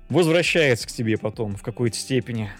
[0.08, 2.50] возвращается к тебе потом в какой-то степени.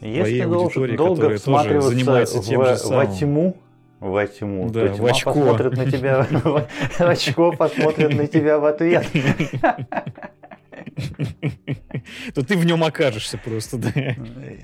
[0.00, 2.98] Если должен долго всматриваться занимается тем в, же самым.
[2.98, 3.56] во тьму,
[4.00, 5.32] во тьму, да, то тьма очко.
[5.32, 6.66] посмотрит на тебя, в
[6.98, 9.06] очко посмотрит на тебя в ответ.
[12.34, 13.90] То ты в нем окажешься просто, да.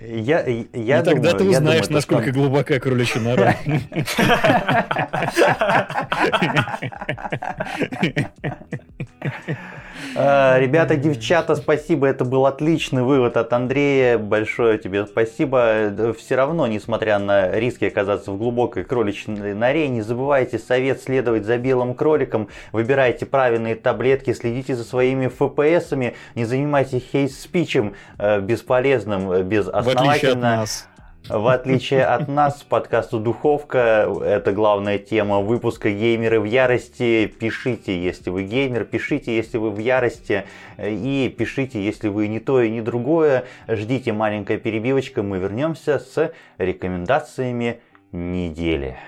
[0.06, 3.56] Я, я И тогда ты узнаешь, насколько глубока кроличья нора.
[10.16, 12.06] А, ребята, девчата, спасибо.
[12.06, 14.18] Это был отличный вывод от Андрея.
[14.18, 16.14] Большое тебе спасибо.
[16.18, 21.58] Все равно, несмотря на риски оказаться в глубокой кроличной норе, не забывайте совет следовать за
[21.58, 22.48] белым кроликом.
[22.72, 30.04] Выбирайте правильные таблетки, следите за своими FPS-ами, не занимайтесь хейт-спичем э, бесполезным, э, безосновательно.
[30.04, 30.88] В отличие от нас,
[32.64, 37.26] подкасту «Духовка»— это главная тема выпуска «Геймеры в ярости».
[37.26, 40.44] Пишите, если вы геймер, пишите, если вы в ярости,
[40.76, 43.44] и пишите, если вы не то и не другое.
[43.66, 47.80] Ждите маленькая перебивочка, мы вернемся с рекомендациями
[48.12, 48.98] недели.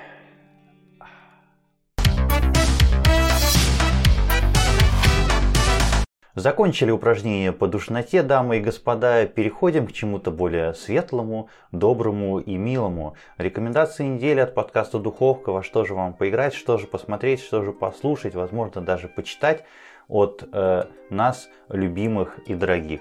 [6.36, 13.14] Закончили упражнение по душноте, дамы и господа, переходим к чему-то более светлому, доброму и милому.
[13.38, 17.72] Рекомендации недели от подкаста Духовка, во что же вам поиграть, что же посмотреть, что же
[17.72, 19.64] послушать, возможно даже почитать
[20.08, 23.00] от э, нас, любимых и дорогих.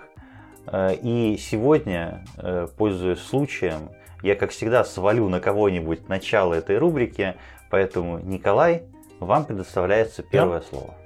[0.68, 3.90] Э, и сегодня, э, пользуясь случаем,
[4.24, 7.36] я как всегда свалю на кого-нибудь начало этой рубрики,
[7.70, 8.84] поэтому, Николай,
[9.20, 10.66] вам предоставляется первое да?
[10.70, 11.05] слово.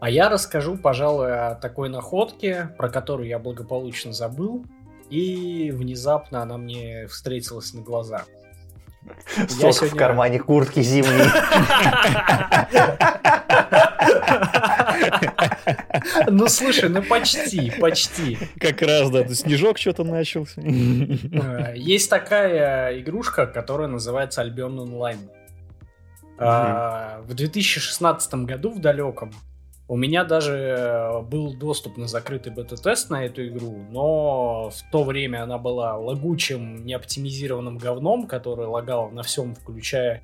[0.00, 4.64] А я расскажу, пожалуй, о такой находке, про которую я благополучно забыл,
[5.10, 8.24] и внезапно она мне встретилась на глаза.
[9.48, 9.88] Сок сегодня...
[9.88, 11.28] в кармане куртки зимней.
[16.28, 18.38] Ну слушай, ну почти, почти.
[18.60, 20.60] Как раз, да, снежок что-то начался.
[20.60, 25.30] Э, есть такая игрушка, которая называется Albion Online.
[26.38, 29.32] В 2016 году в далеком
[29.88, 35.02] у меня даже э, был доступ на закрытый бета-тест на эту игру, но в то
[35.02, 40.22] время она была лагучим, неоптимизированным говном, который лагал на всем, включая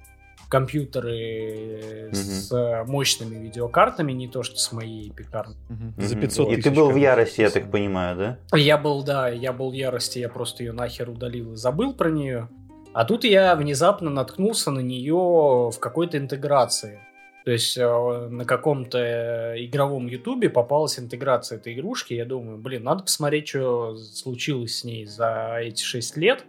[0.51, 2.15] компьютеры mm-hmm.
[2.15, 5.57] с мощными видеокартами, не то что с моей пекарной.
[5.71, 6.03] Mm-hmm.
[6.03, 8.57] За 500 И ты был в ярости, я так понимаю, да?
[8.57, 12.11] Я был, да, я был в ярости, я просто ее нахер удалил и забыл про
[12.11, 12.49] нее.
[12.93, 17.01] А тут я внезапно наткнулся на нее в какой-то интеграции.
[17.45, 22.15] То есть э, на каком-то э, игровом ютубе попалась интеграция этой игрушки.
[22.15, 26.47] Я думаю, блин, надо посмотреть, что случилось с ней за эти 6 лет.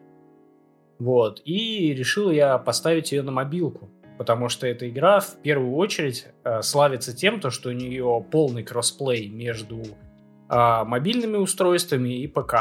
[0.98, 1.42] Вот.
[1.44, 3.90] И решил я поставить ее на мобилку.
[4.18, 8.64] Потому что эта игра в первую очередь э, славится тем, то, что у нее полный
[8.64, 12.54] кроссплей между э, мобильными устройствами и ПК.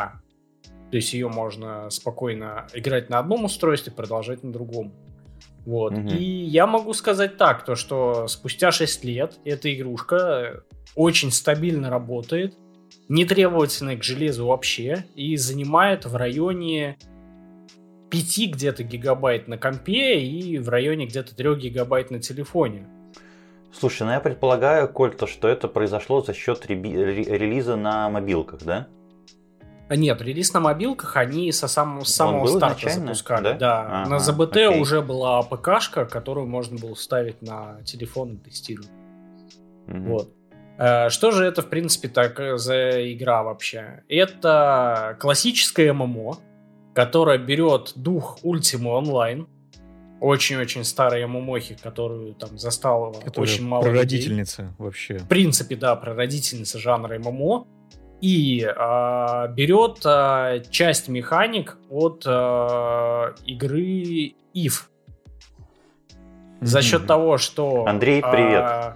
[0.90, 4.92] То есть ее можно спокойно играть на одном устройстве, продолжать на другом.
[5.64, 5.92] Вот.
[5.92, 6.08] Угу.
[6.08, 12.54] И я могу сказать так, то что спустя 6 лет эта игрушка очень стабильно работает,
[13.08, 16.96] не требовательная к железу вообще, и занимает в районе
[18.10, 22.86] 5 где-то гигабайт на компе и в районе где-то 3 гигабайт на телефоне.
[23.72, 28.86] Слушай, ну я предполагаю, Коль, то, что это произошло за счет релиза на мобилках, да?
[29.90, 33.42] Нет, релиз на мобилках они со самого, с самого старта запускали.
[33.44, 34.02] Да, да.
[34.02, 34.80] Ага, на ЗБТ окей.
[34.80, 38.90] уже была АПКшка, которую можно было ставить на телефон и тестировать.
[39.88, 39.98] Угу.
[40.04, 40.28] Вот.
[40.78, 44.02] Э, что же это, в принципе, так э, за игра вообще?
[44.08, 46.38] Это классическая ММО,
[46.94, 49.46] которая берет дух Ultima Online,
[50.20, 54.74] очень-очень старые ММОхи, которую там застала Которая очень мало прародительница людей.
[54.78, 55.18] вообще.
[55.18, 57.66] В принципе, да, прародительница жанра ММО
[58.24, 64.84] и э, берет э, часть механик от э, игры If.
[66.62, 67.06] За счет mm-hmm.
[67.06, 67.84] того, что...
[67.86, 68.62] Андрей, привет.
[68.62, 68.94] Э,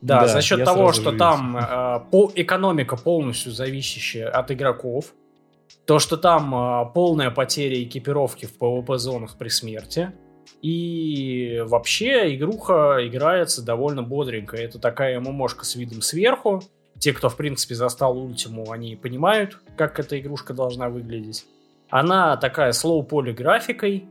[0.00, 5.06] да, да, за счет того, что там э, по, экономика полностью зависящая от игроков,
[5.84, 10.12] то, что там э, полная потеря экипировки в PvP-зонах при смерти,
[10.62, 14.56] и вообще игруха играется довольно бодренько.
[14.56, 16.62] Это такая ММОшка с видом сверху,
[17.00, 21.46] те, кто, в принципе, застал Ультиму, они понимают, как эта игрушка должна выглядеть.
[21.88, 24.04] Она такая слоу-поли графикой.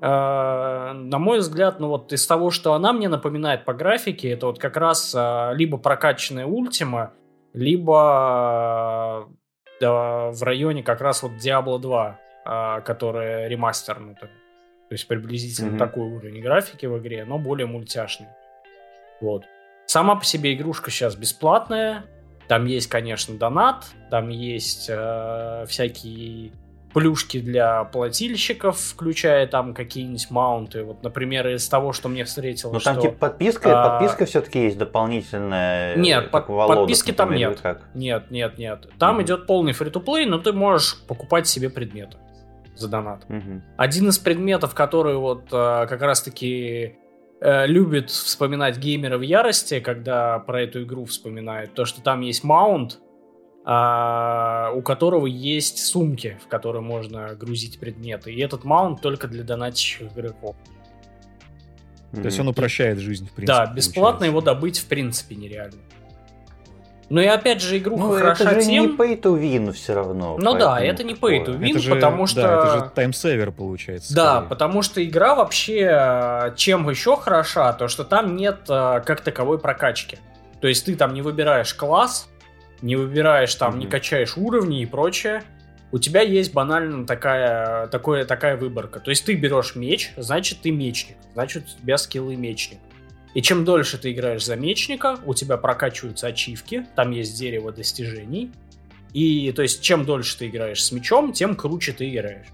[0.00, 4.46] Э, на мой взгляд, ну вот из того, что она мне напоминает по графике, это
[4.46, 7.12] вот как раз э, либо прокачанная Ультима,
[7.52, 9.28] либо
[9.80, 14.30] э, в районе как раз вот Diablo 2, э, которая ремастернутая.
[14.88, 15.78] То есть приблизительно mm-hmm.
[15.78, 18.28] такой уровень графики в игре, но более мультяшный.
[19.20, 19.44] Вот.
[19.86, 22.04] Сама по себе игрушка сейчас бесплатная,
[22.50, 26.50] там есть, конечно, донат, там есть э, всякие
[26.92, 30.82] плюшки для плательщиков, включая там какие-нибудь маунты.
[30.82, 32.74] Вот, например, из того, что мне встретилось.
[32.74, 33.90] Ну там что, типа подписка, а...
[33.90, 35.94] подписка все-таки есть дополнительная.
[35.94, 37.60] Нет, под, подписки там нет.
[37.60, 37.82] Как?
[37.94, 38.88] Нет, нет, нет.
[38.98, 39.22] Там mm-hmm.
[39.22, 42.16] идет полный фри-то-плей, но ты можешь покупать себе предметы
[42.74, 43.26] за донат.
[43.28, 43.60] Mm-hmm.
[43.76, 47.09] Один из предметов, который вот э, как раз-таки Э,
[47.40, 53.00] любит вспоминать геймера в ярости, когда про эту игру вспоминает, то, что там есть маунт,
[53.64, 58.32] а, у которого есть сумки, в которые можно грузить предметы.
[58.32, 60.56] И этот маунт только для донатящих игроков.
[62.12, 63.66] То есть он упрощает жизнь, в принципе.
[63.66, 64.26] Да, бесплатно получается.
[64.26, 65.78] его добыть в принципе нереально.
[67.10, 68.82] Ну и опять же, игруха Ну, хороша это же тем...
[68.84, 70.36] не pay to win все равно.
[70.38, 72.40] Ну да, это не pay to win, же, потому что...
[72.42, 74.14] Да, это же таймсейвер получается.
[74.14, 74.48] Да, скорее.
[74.48, 79.58] потому что игра вообще э, чем еще хороша, то что там нет э, как таковой
[79.58, 80.18] прокачки.
[80.60, 82.28] То есть ты там не выбираешь класс,
[82.80, 83.90] не выбираешь там, не Мгм.
[83.90, 85.42] качаешь уровни и прочее.
[85.90, 89.00] У тебя есть банально такая, такое, такая выборка.
[89.00, 92.78] То есть ты берешь меч, значит ты мечник, значит у тебя скиллы мечник.
[93.34, 98.50] И чем дольше ты играешь за мечника, у тебя прокачиваются ачивки, там есть дерево достижений.
[99.12, 102.46] И то есть чем дольше ты играешь с мечом, тем круче ты играешь.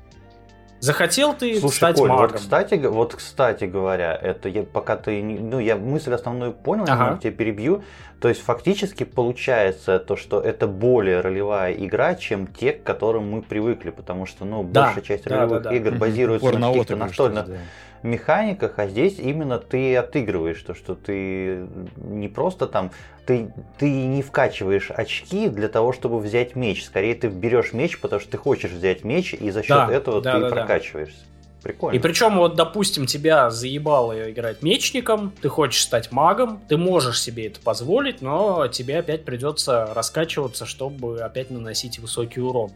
[0.79, 2.27] Захотел ты Слушай, стать Коль, магом.
[2.29, 6.95] вот кстати, вот кстати говоря, это я пока ты, ну я мысль основную понял, Ага.
[6.95, 7.83] немного тебя перебью.
[8.20, 13.43] То есть фактически получается то, что это более ролевая игра, чем те, к которым мы
[13.43, 15.77] привыкли, потому что, ну, Да, большая часть да, ролевых да, да.
[15.77, 17.64] игр базируется Упор на на каких-то настольных то есть,
[18.03, 21.66] механиках, а здесь именно ты отыгрываешь то, что ты
[21.97, 22.90] не просто там,
[23.26, 26.84] ты, ты не вкачиваешь очки для того, чтобы взять меч.
[26.84, 30.22] Скорее ты берешь меч, потому что ты хочешь взять меч, и за счет Да, этого
[30.22, 30.55] да, ты да, да.
[30.57, 31.20] прокачиваешься.
[31.62, 31.97] Прикольно.
[31.97, 37.49] И причем, вот, допустим, тебя заебало играть мечником, ты хочешь стать магом, ты можешь себе
[37.49, 42.70] это позволить, но тебе опять придется раскачиваться, чтобы опять наносить высокий урон.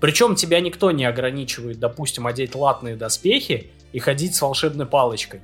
[0.00, 5.40] Причем тебя никто не ограничивает, допустим, одеть латные доспехи и ходить с волшебной палочкой.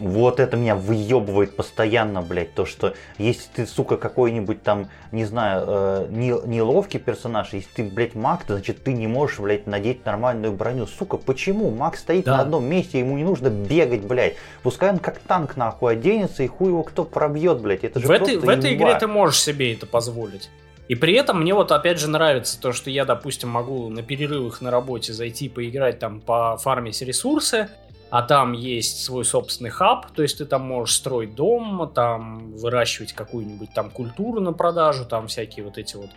[0.00, 5.64] Вот это меня выебывает постоянно, блядь, то, что если ты, сука, какой-нибудь там, не знаю,
[5.68, 10.04] э, не- неловкий персонаж, если ты, блядь, маг, то значит ты не можешь, блядь, надеть
[10.04, 10.88] нормальную броню.
[10.88, 11.70] Сука, почему?
[11.70, 12.38] Маг стоит Да.
[12.38, 14.34] на одном месте, ему не нужно бегать, блядь.
[14.64, 17.84] Пускай он как танк нахуй оденется, и хуй его кто пробьет, блядь.
[17.84, 20.50] Это же В этой, в этой игре ты можешь себе это позволить.
[20.88, 24.60] И при этом мне вот опять же нравится то, что я, допустим, могу на перерывах
[24.60, 27.68] на работе зайти поиграть там по фармить ресурсы,
[28.10, 33.12] а там есть свой собственный хаб, то есть ты там можешь строить дом, там выращивать
[33.12, 36.10] какую-нибудь там культуру на продажу, там всякие вот эти вот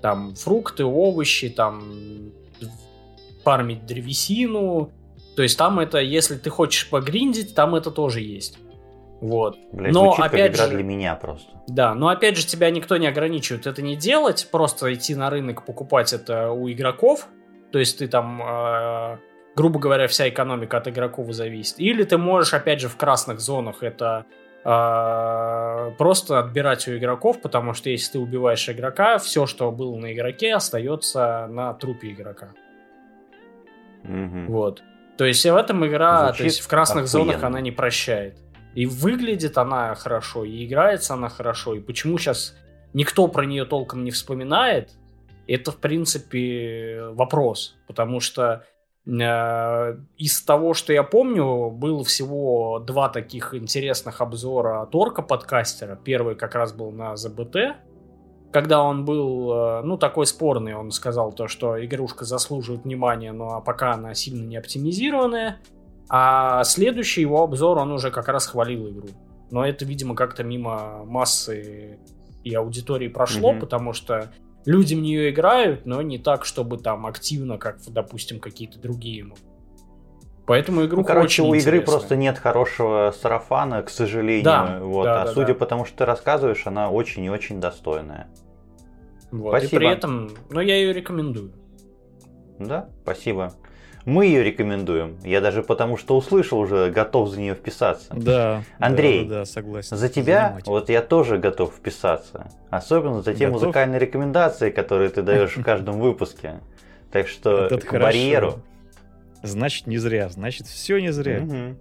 [0.00, 2.32] там фрукты, овощи, там
[3.44, 4.90] фармить древесину.
[5.36, 8.58] То есть там это, если ты хочешь погриндить, там это тоже есть.
[9.24, 9.56] Вот.
[9.72, 11.50] Блядь, Но звучит как опять игра же- для меня просто.
[11.66, 15.64] Да, но опять же тебя никто не ограничивает это не делать, просто идти на рынок
[15.64, 17.26] покупать это у игроков,
[17.72, 19.16] то есть ты там, э,
[19.56, 21.80] грубо говоря, вся экономика от игроков зависит.
[21.80, 24.26] Или ты можешь, опять же, в красных зонах это
[24.62, 30.12] э, просто отбирать у игроков, потому что если ты убиваешь игрока, все, что было на
[30.12, 32.50] игроке, остается на трупе игрока.
[34.02, 34.46] Мгм.
[34.48, 34.82] Вот.
[35.16, 37.46] То есть в этом игра, Звучит то есть в красных зонах охуенно.
[37.46, 38.38] она не прощает.
[38.74, 41.74] И выглядит она хорошо, и играется она хорошо.
[41.74, 42.54] И почему сейчас
[42.92, 44.92] никто про нее толком не вспоминает,
[45.46, 47.76] это, в принципе, вопрос.
[47.86, 48.64] Потому что
[49.06, 55.96] э, из того, что я помню, было всего два таких интересных обзора от Орка подкастера.
[56.02, 57.76] Первый как раз был на ЗБТ,
[58.54, 63.60] когда он был, э, ну, такой спорный, он сказал то, что игрушка заслуживает внимания, но
[63.60, 65.60] пока она сильно не оптимизированная.
[66.08, 69.08] А следующий его обзор, он уже как раз хвалил игру.
[69.50, 71.98] Но это, видимо, как-то мимо массы
[72.42, 73.60] и аудитории прошло, Мгм.
[73.60, 74.32] потому что
[74.66, 79.24] люди в нее играют, но не так, чтобы там активно, как, допустим, какие-то другие.
[79.24, 79.40] могут.
[80.46, 81.86] Поэтому игру Ну, короче, очень у игры интересная.
[81.86, 84.44] просто нет хорошего сарафана, к сожалению.
[84.44, 85.04] Да, вот.
[85.04, 85.54] да, а да, судя да.
[85.54, 88.28] по тому, что ты рассказываешь, она очень и очень достойная.
[89.30, 89.54] Вот.
[89.56, 89.78] И Спасибо.
[89.78, 91.52] при этом, ну, я ее рекомендую.
[92.58, 93.54] Да, спасибо.
[94.04, 95.18] Мы ее рекомендуем.
[95.24, 98.12] Я даже потому что услышал уже, готов за нее вписаться.
[98.14, 98.62] Да.
[98.78, 99.96] Андрей, да, да, согласен.
[99.96, 100.66] За тебя, Занимать.
[100.66, 102.50] вот я тоже готов вписаться.
[102.70, 103.62] Особенно за те Готов?
[103.62, 106.60] музыкальные рекомендации, которые ты даешь в каждом выпуске.
[107.10, 108.04] Так что Это к хорошо.
[108.04, 108.54] барьеру.
[109.42, 110.28] Значит, не зря.
[110.28, 111.40] Значит, все не зря.
[111.40, 111.78] Мгм.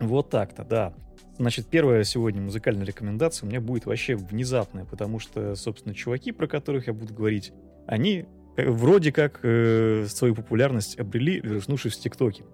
[0.00, 0.92] Вот так-то, да.
[1.38, 6.46] Значит, первая сегодня музыкальная рекомендация у меня будет вообще внезапная, потому что, собственно, чуваки, про
[6.46, 7.52] которых я буду говорить,
[7.86, 8.26] они
[8.66, 12.44] вроде как э, свою популярность обрели, вернувшись в ТикТоке.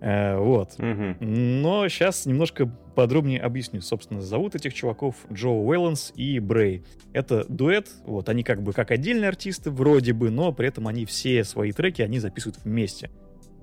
[0.00, 0.78] Э, вот.
[0.78, 1.16] Мгм.
[1.20, 3.80] Но сейчас немножко подробнее объясню.
[3.80, 6.82] Собственно, зовут этих чуваков Джо Уэлланс и Брей.
[7.12, 11.06] Это дуэт, вот, они как бы как отдельные артисты вроде бы, но при этом они
[11.06, 13.10] все свои треки, они записывают вместе.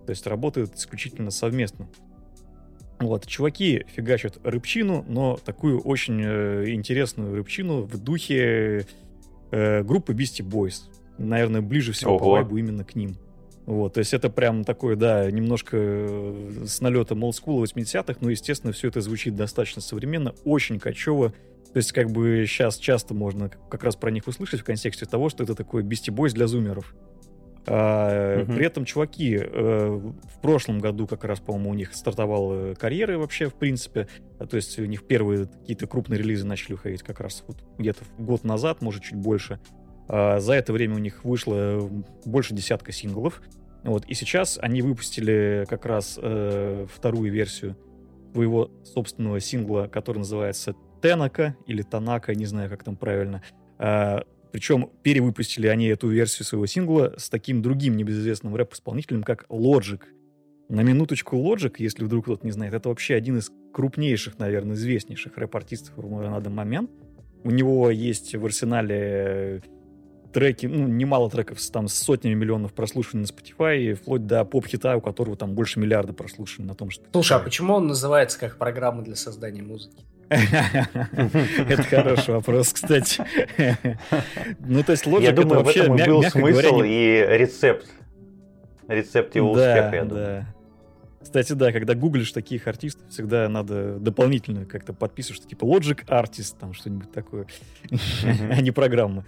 [0.05, 1.87] То есть работают исключительно совместно.
[2.99, 8.85] Вот, чуваки фигачат рыбчину, но такую очень э, интересную рыбчину в духе
[9.51, 10.83] э, группы Beastie Boys.
[11.21, 12.31] Наверное, ближе всего по Ого.
[12.33, 13.15] вайбу именно к ним.
[13.65, 18.73] Вот, то есть это прям такое, да, немножко э, с налетом олдскула 80-х, но, естественно,
[18.73, 21.29] все это звучит достаточно современно, очень качево.
[21.71, 25.29] То есть, как бы сейчас часто можно как раз про них услышать в контексте того,
[25.29, 26.95] что это такой Beastie Boys для зумеров.
[27.67, 28.53] А, угу.
[28.53, 33.49] При этом чуваки э, в прошлом году как раз, по-моему, у них стартовала карьера вообще,
[33.49, 34.07] в принципе.
[34.39, 38.03] А, то есть у них первые какие-то крупные релизы начали выходить как раз вот где-то
[38.17, 39.59] год назад, может, чуть больше.
[40.07, 41.89] А, за это время у них вышло
[42.25, 43.41] больше десятка синглов.
[43.83, 47.75] Вот, и сейчас они выпустили как раз э, вторую версию
[48.31, 53.41] своего собственного сингла, который называется Тенака или Танака, не знаю, как там правильно.
[53.79, 60.01] А, причем перевыпустили они эту версию своего сингла с таким другим небезызвестным рэп-исполнителем, как Logic.
[60.69, 65.37] На минуточку Logic, если вдруг кто-то не знает, это вообще один из крупнейших, наверное, известнейших
[65.37, 66.91] рэп-артистов на данный момент.
[67.43, 69.63] У него есть в арсенале
[70.31, 74.95] треки, ну, немало треков с, там, с сотнями миллионов прослушиваний на Spotify, вплоть до поп-хита,
[74.97, 77.03] у которого там больше миллиарда прослушиваний на том, что...
[77.11, 80.03] Слушай, а почему он называется как программа для создания музыки?
[80.31, 83.21] Это хороший вопрос, кстати.
[84.59, 87.87] Ну, то есть Logic Я думаю, в этом и был смысл и рецепт.
[88.87, 90.45] Рецепт его успеха, я думаю.
[91.21, 96.55] Кстати, да, когда гуглишь таких артистов, всегда надо дополнительно как-то подписывать, что типа Logic Artist,
[96.59, 97.45] там что-нибудь такое,
[98.23, 99.25] а не программа.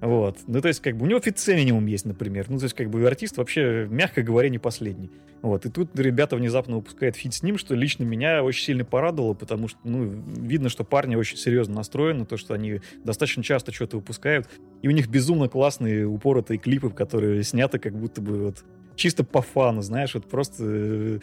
[0.00, 0.38] Вот.
[0.46, 2.46] Ну, то есть, как бы, у него фице минимум есть, например.
[2.48, 5.10] Ну, то есть, как бы, артист вообще, мягко говоря, не последний.
[5.42, 5.66] Вот.
[5.66, 9.68] И тут ребята внезапно выпускают фит с ним, что лично меня очень сильно порадовало, потому
[9.68, 14.48] что, ну, видно, что парни очень серьезно настроены, то, что они достаточно часто что-то выпускают.
[14.82, 18.64] И у них безумно классные, упоротые клипы, которые сняты как будто бы вот
[18.96, 21.18] чисто по фану, знаешь, вот просто э,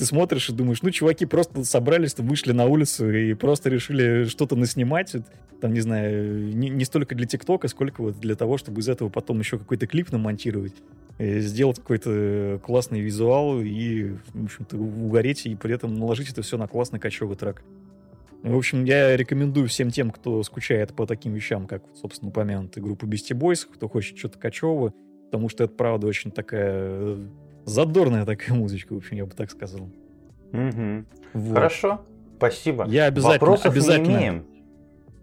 [0.00, 4.56] ты смотришь и думаешь, ну, чуваки просто собрались, вышли на улицу и просто решили что-то
[4.56, 5.14] наснимать,
[5.60, 9.10] там, не знаю, не, не столько для ТикТока, сколько вот для того, чтобы из этого
[9.10, 10.72] потом еще какой-то клип намонтировать,
[11.18, 16.66] сделать какой-то классный визуал и, в общем-то, угореть и при этом наложить это все на
[16.66, 17.62] классный кочевый трек.
[18.42, 23.04] В общем, я рекомендую всем тем, кто скучает по таким вещам, как, собственно, упомянутая группа
[23.04, 24.94] Beastie Boys, кто хочет что-то кочевого,
[25.26, 27.18] потому что это, правда, очень такая
[27.70, 29.88] задорная такая музычка, в общем, я бы так сказал.
[30.52, 31.04] Угу.
[31.34, 31.54] Вот.
[31.54, 32.00] Хорошо,
[32.36, 32.86] спасибо.
[32.86, 34.44] Я обязательно, Вопросов обязательно, не имеем.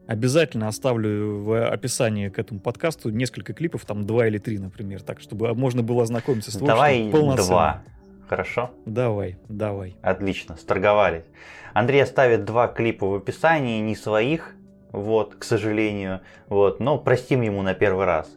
[0.07, 5.19] Обязательно оставлю в описании к этому подкасту несколько клипов, там два или три, например, так,
[5.19, 7.83] чтобы можно было ознакомиться с творчеством Давай два,
[8.29, 8.71] хорошо?
[8.85, 9.97] Давай, давай.
[10.01, 11.25] Отлично, сторговались.
[11.73, 14.55] Андрей оставит два клипа в описании, не своих,
[14.93, 18.29] вот, к сожалению, вот, но простим ему на первый раз.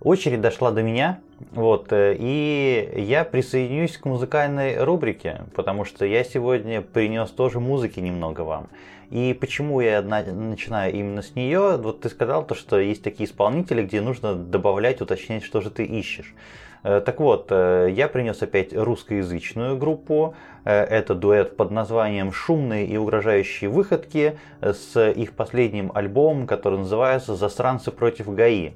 [0.00, 1.20] Очередь дошла до меня,
[1.52, 7.98] вот, э, и я присоединюсь к музыкальной рубрике, потому что я сегодня принес тоже музыки
[7.98, 8.68] немного вам.
[9.10, 11.76] И почему я начинаю именно с нее?
[11.78, 15.84] Вот ты сказал то, что есть такие исполнители, где нужно добавлять, уточнять, что же ты
[15.84, 16.34] ищешь.
[16.82, 20.34] Э, так вот, э, я принес опять русскоязычную группу.
[20.62, 27.90] Это дуэт под названием «Шумные и угрожающие выходки» с их последним альбомом, который называется «Засранцы
[27.90, 28.72] против ГАИ».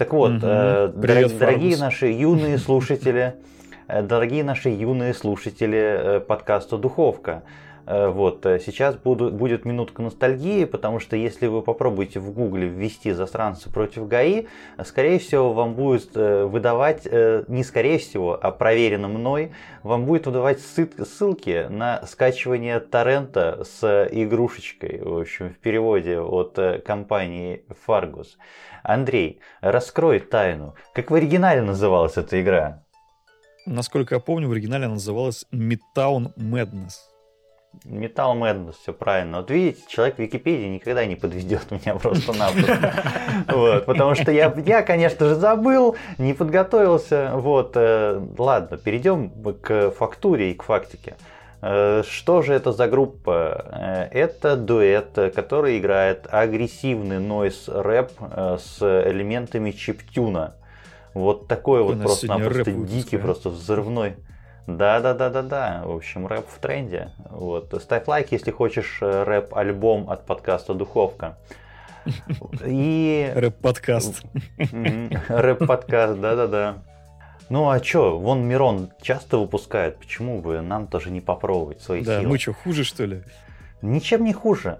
[0.00, 0.40] Так вот, угу.
[0.44, 3.34] э, Привет, дорогие наши юные слушатели,
[3.86, 7.42] э, дорогие наши юные слушатели э, подкаста «Духовка»,
[7.84, 13.12] э, вот, сейчас буду, будет минутка ностальгии, потому что если вы попробуете в гугле ввести
[13.12, 14.46] «Застранцы против ГАИ»,
[14.84, 17.06] скорее всего, вам будет выдавать,
[17.48, 25.02] не скорее всего, а проверено мной, вам будет выдавать ссылки на скачивание торрента с игрушечкой,
[25.02, 28.28] в общем, в переводе от компании Fargus.
[28.82, 30.74] Андрей, раскрой тайну.
[30.94, 32.82] Как в оригинале называлась эта игра?
[33.66, 36.94] Насколько я помню, в оригинале она называлась Midtown Madness.
[37.84, 39.38] Metal Madness, все правильно.
[39.38, 43.04] Вот видите, человек в Википедии никогда не подведет меня просто-напросто.
[43.46, 47.30] Вот, потому что я, я, конечно же, забыл, не подготовился.
[47.34, 49.30] Вот, э, ладно, перейдем
[49.62, 51.16] к фактуре и к фактике.
[51.62, 53.66] Э, что же это за группа?
[53.70, 60.54] Э, это дуэт, который играет агрессивный нойс рэп э, с элементами чиптюна.
[61.12, 64.16] Вот такой вот просто-напросто дикий, просто взрывной.
[64.66, 65.82] Да, да, да, да, да.
[65.84, 67.12] В общем, рэп в тренде.
[67.30, 67.74] Вот.
[67.82, 71.36] Ставь лайк, если хочешь рэп-альбом от подкаста Духовка.
[72.64, 73.30] И...
[73.34, 74.22] Рэп-подкаст.
[75.28, 76.82] Рэп-подкаст, да-да-да.
[77.50, 82.14] Ну а чё, вон Мирон часто выпускает, почему бы нам тоже не попробовать свои да,
[82.14, 82.22] силы?
[82.22, 83.22] Да, мы что, хуже что ли?
[83.82, 84.78] Ничем не хуже.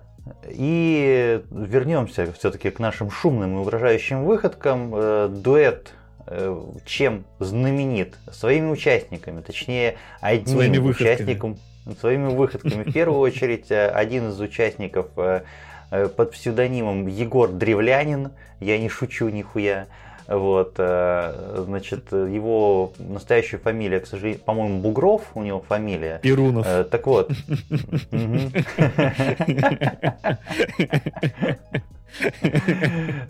[0.49, 4.93] И вернемся все-таки к нашим шумным и угрожающим выходкам.
[4.95, 5.91] Э, дуэт
[6.27, 8.17] э, чем знаменит?
[8.31, 11.59] Своими участниками, точнее одним своими участником,
[11.99, 12.85] своими выходками.
[12.85, 19.89] В первую очередь э, один из участников под псевдонимом Егор Древлянин, я не шучу нихуя,
[20.31, 26.21] вот, э, значит, его настоящая фамилия, к сожалению, по-моему, Бугров у него фамилия.
[26.23, 26.65] Перунов.
[26.67, 27.31] Э, так вот.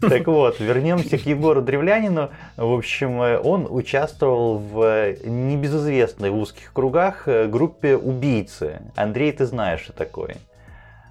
[0.01, 2.30] Так вот, вернемся к Егору Древлянину.
[2.57, 8.80] В общем, он участвовал в небезызвестной в узких кругах группе «Убийцы».
[8.96, 10.36] Андрей, ты знаешь, что такое?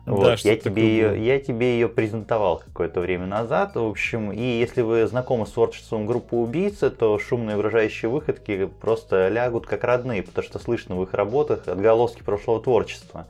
[0.10, 3.76] Вот, да, я, тебе ее, я тебе ее презентовал какое-то время назад.
[3.76, 9.28] В общем, и если вы знакомы с творчеством группы убийцы, то шумные угрожающие выходки просто
[9.28, 13.28] лягут как родные, потому что слышно в их работах отголоски прошлого творчества.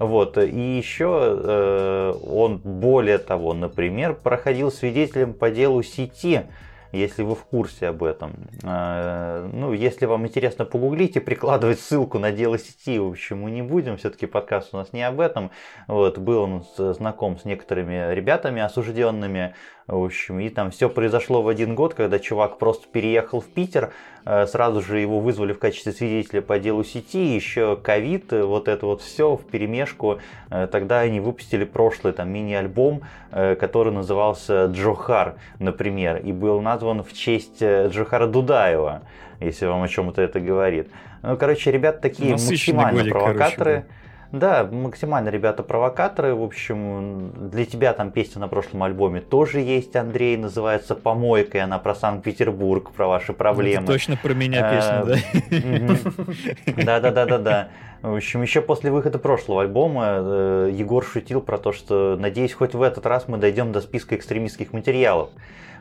[0.00, 0.36] Вот.
[0.36, 6.42] И еще э, он, более того, например, проходил свидетелем по делу сети,
[6.92, 8.32] если вы в курсе об этом.
[8.62, 13.62] Э, ну, если вам интересно, погуглите, прикладывать ссылку на дело сети, в общем, мы не
[13.62, 15.50] будем, все-таки подкаст у нас не об этом.
[15.86, 19.54] Вот, был он знаком с некоторыми ребятами осужденными,
[19.86, 23.92] в общем, и там все произошло в один год, когда чувак просто переехал в Питер,
[24.24, 28.86] сразу же его вызвали в качестве свидетеля по делу сети, еще ковид, э, вот это
[28.86, 30.18] вот все в перемешку.
[30.50, 37.12] Э, тогда они выпустили прошлый там мини-альбом, который назывался Джохар, например, и был назван в
[37.12, 39.02] честь Джохара Дудаева,
[39.38, 40.88] если вам о чем-то это говорит.
[41.22, 43.54] Ну, короче, ребят такие максимально годик, провокаторы.
[43.72, 43.99] Короче, да,
[44.32, 46.34] максимально ребята провокаторы.
[46.34, 51.60] В общем, для тебя там песня на прошлом альбоме тоже есть, Андрей, называется «Помойка», и
[51.60, 53.84] она про Санкт-Петербург, про ваши проблемы.
[53.84, 56.82] Это точно про меня песня, да?
[56.84, 57.68] Да-да-да-да-да.
[58.02, 62.72] В общем, еще после выхода прошлого альбома э, Егор шутил про то, что надеюсь, хоть
[62.74, 65.28] в этот раз мы дойдем до списка экстремистских материалов.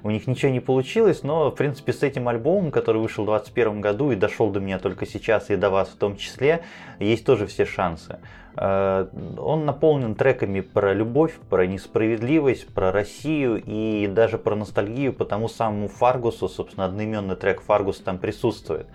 [0.04, 3.80] У них ничего не получилось, но, в принципе, с этим альбомом, который вышел в 2021
[3.80, 6.62] году и дошел до меня только сейчас и до вас в том числе,
[7.00, 8.20] есть тоже все шансы.
[8.58, 9.08] Э,
[9.38, 15.48] он наполнен треками про любовь, про несправедливость, про Россию и даже про ностальгию по тому
[15.48, 16.50] самому Фаргусу.
[16.50, 18.88] Собственно, одноименный трек Фаргус там присутствует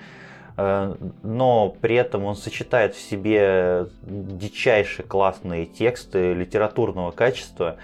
[0.57, 7.76] но при этом он сочетает в себе дичайшие классные тексты литературного качества,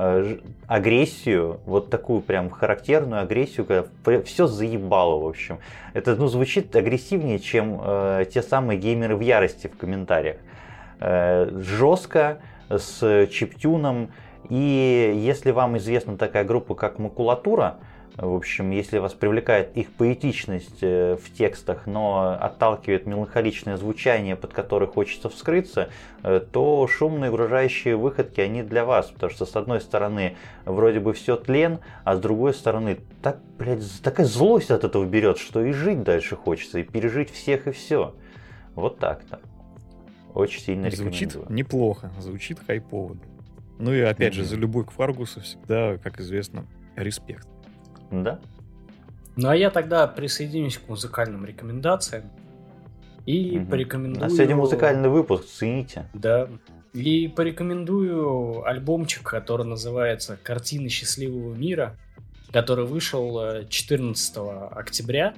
[0.00, 0.36] Э,
[0.68, 5.58] агрессию, вот такую прям характерную агрессию, когда все заебало, в общем.
[5.92, 10.36] Это ну, звучит агрессивнее, чем э, те самые геймеры в ярости в комментариях.
[11.00, 14.12] Э, жестко, с чиптюном.
[14.48, 17.78] И если вам известна такая группа, как Макулатура,
[18.18, 24.52] в общем, если вас привлекает их поэтичность э, в текстах, но отталкивает меланхоличное звучание, под
[24.52, 25.90] которое хочется вскрыться,
[26.24, 29.06] э, то шумные угрожающие выходки, они для вас.
[29.06, 33.84] Потому что с одной стороны вроде бы все тлен, а с другой стороны так, блядь,
[34.02, 38.16] такая злость от этого берет, что и жить дальше хочется, и пережить всех и все.
[38.74, 39.38] Вот так-то.
[40.34, 41.56] Очень сильно Звучит рекомендую.
[41.56, 43.16] неплохо, звучит хайпово.
[43.78, 44.36] Ну и опять mm-hmm.
[44.36, 46.66] же, за любой к Фаргусу всегда, как известно,
[46.96, 47.46] респект.
[48.10, 48.38] Да.
[49.36, 52.24] Ну а я тогда присоединюсь к музыкальным рекомендациям.
[53.24, 53.70] И угу.
[53.70, 54.24] порекомендую...
[54.24, 56.08] А сегодня музыкальный выпуск, цените.
[56.14, 56.48] Да.
[56.94, 61.96] И порекомендую альбомчик, который называется «Картины счастливого мира»,
[62.52, 64.40] который вышел 14 э,
[64.72, 65.34] октября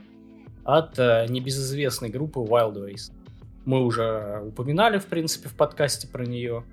[0.64, 3.12] от э, небезызвестной группы Wildways.
[3.64, 6.64] Мы уже упоминали, в принципе, в подкасте про нее.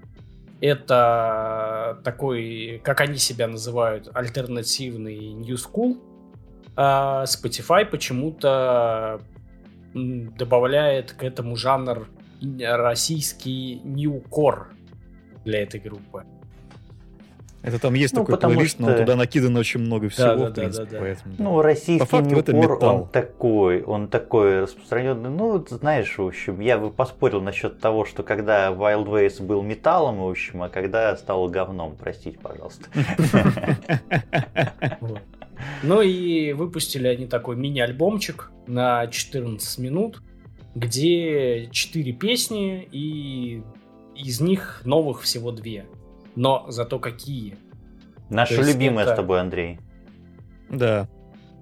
[0.59, 6.01] Это такой, как они себя называют, альтернативный New School.
[6.75, 9.21] А Spotify почему-то
[9.93, 12.07] добавляет к этому жанр
[12.61, 14.67] российский New Core
[15.43, 16.23] для этой группы.
[17.63, 18.83] Это там есть ну, такой плейлист, что...
[18.83, 20.99] но туда накидано очень много всего, да, да, в принципе, да, да, да.
[20.99, 21.35] поэтому...
[21.37, 25.29] Ну, российский Ньюкор, он такой, он такой распространенный.
[25.29, 30.19] Ну, знаешь, в общем, я бы поспорил насчет того, что когда Wild Ways был металлом,
[30.19, 32.85] в общем, а когда стал говном, простите, пожалуйста.
[35.81, 40.21] Ну и выпустили они такой мини-альбомчик на 14 минут,
[40.75, 43.63] где 4 песни, и
[44.15, 45.87] из них новых всего две
[46.37, 47.57] но зато какие.
[48.29, 49.13] Наши любимые это...
[49.13, 49.79] с тобой, Андрей.
[50.69, 51.09] Да.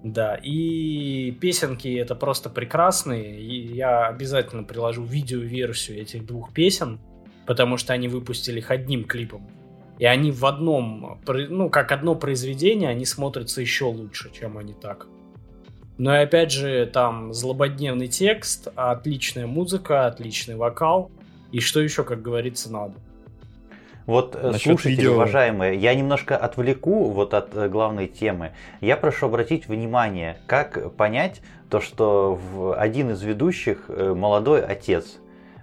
[0.03, 3.39] Да, и песенки это просто прекрасные.
[3.39, 6.99] И я обязательно приложу видеоверсию этих двух песен,
[7.47, 9.49] потому что они выпустили их одним клипом.
[9.97, 15.07] И они в одном, ну, как одно произведение, они смотрятся еще лучше, чем они так.
[15.97, 21.11] Но и опять же, там злободневный текст, отличная музыка, отличный вокал.
[21.53, 22.95] И что еще, как говорится, надо.
[24.06, 25.14] Вот, э, Насчет слушатели, видео...
[25.14, 28.51] уважаемые, я немножко отвлеку вот от э, главной темы.
[28.80, 35.18] Я прошу обратить внимание, как понять то, что в один из ведущих э, молодой отец,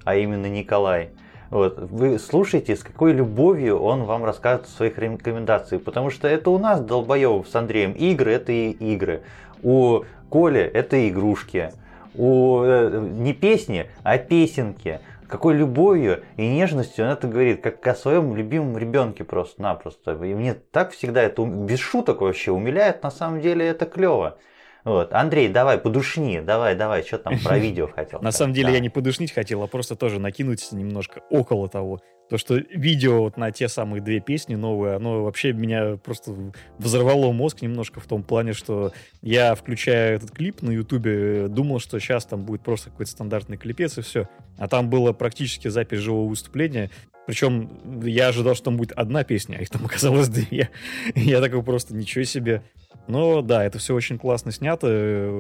[0.04, 1.10] а именно Николай.
[1.50, 6.50] Вот, вы слушаете, с какой любовью он вам рассказывает в своих рекомендациях, потому что это
[6.50, 9.22] у нас, долбоебов с Андреем, игры это и игры.
[9.62, 11.72] У Коли это игрушки.
[12.14, 15.00] У не песни, а песенки
[15.32, 20.12] какой любовью и нежностью он это говорит, как о своем любимом ребенке просто-напросто.
[20.12, 24.36] И мне так всегда это без шуток вообще умиляет, на самом деле это клево.
[24.84, 25.14] Вот.
[25.14, 28.20] Андрей, давай, подушни, давай, давай, что там про видео хотел.
[28.20, 32.00] На самом деле я не подушнить хотел, а просто тоже накинуть немножко около того.
[32.32, 36.34] То, что видео вот на те самые две песни новые, оно вообще меня просто
[36.78, 41.98] взорвало мозг немножко в том плане, что я, включая этот клип на ютубе, думал, что
[41.98, 44.30] сейчас там будет просто какой-то стандартный клипец и все.
[44.56, 46.88] А там было практически запись живого выступления,
[47.26, 47.70] причем
[48.02, 50.70] я ожидал, что там будет одна песня, а их там оказалось две.
[51.14, 52.62] Я такой просто, ничего себе.
[53.08, 54.86] Но да, это все очень классно снято,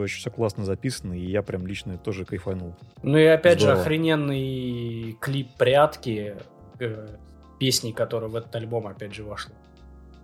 [0.02, 2.76] очень все классно записано, и я прям лично тоже кайфанул.
[3.02, 3.76] Ну и опять Здорово.
[3.76, 6.34] же охрененный клип «Прятки»,
[6.78, 7.16] э,
[7.58, 9.54] песни, которая в этот альбом опять же вошла.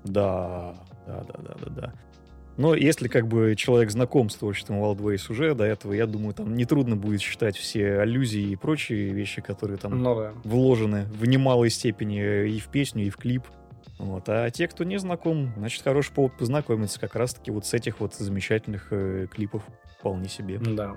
[0.04, 0.74] Да,
[1.06, 1.92] да, да, да, да, да.
[2.58, 6.56] Но если как бы человек знаком с творчеством Wildways уже до этого, я думаю, там
[6.56, 10.32] нетрудно будет считать все аллюзии и прочие вещи, которые там ну, да.
[10.42, 13.44] вложены в немалой степени и в песню, и в клип.
[13.98, 14.28] Вот.
[14.28, 18.14] А те, кто не знаком, значит, хороший повод познакомиться как раз-таки вот с этих вот
[18.14, 19.62] замечательных э, клипов
[19.98, 20.58] вполне себе.
[20.58, 20.96] Да.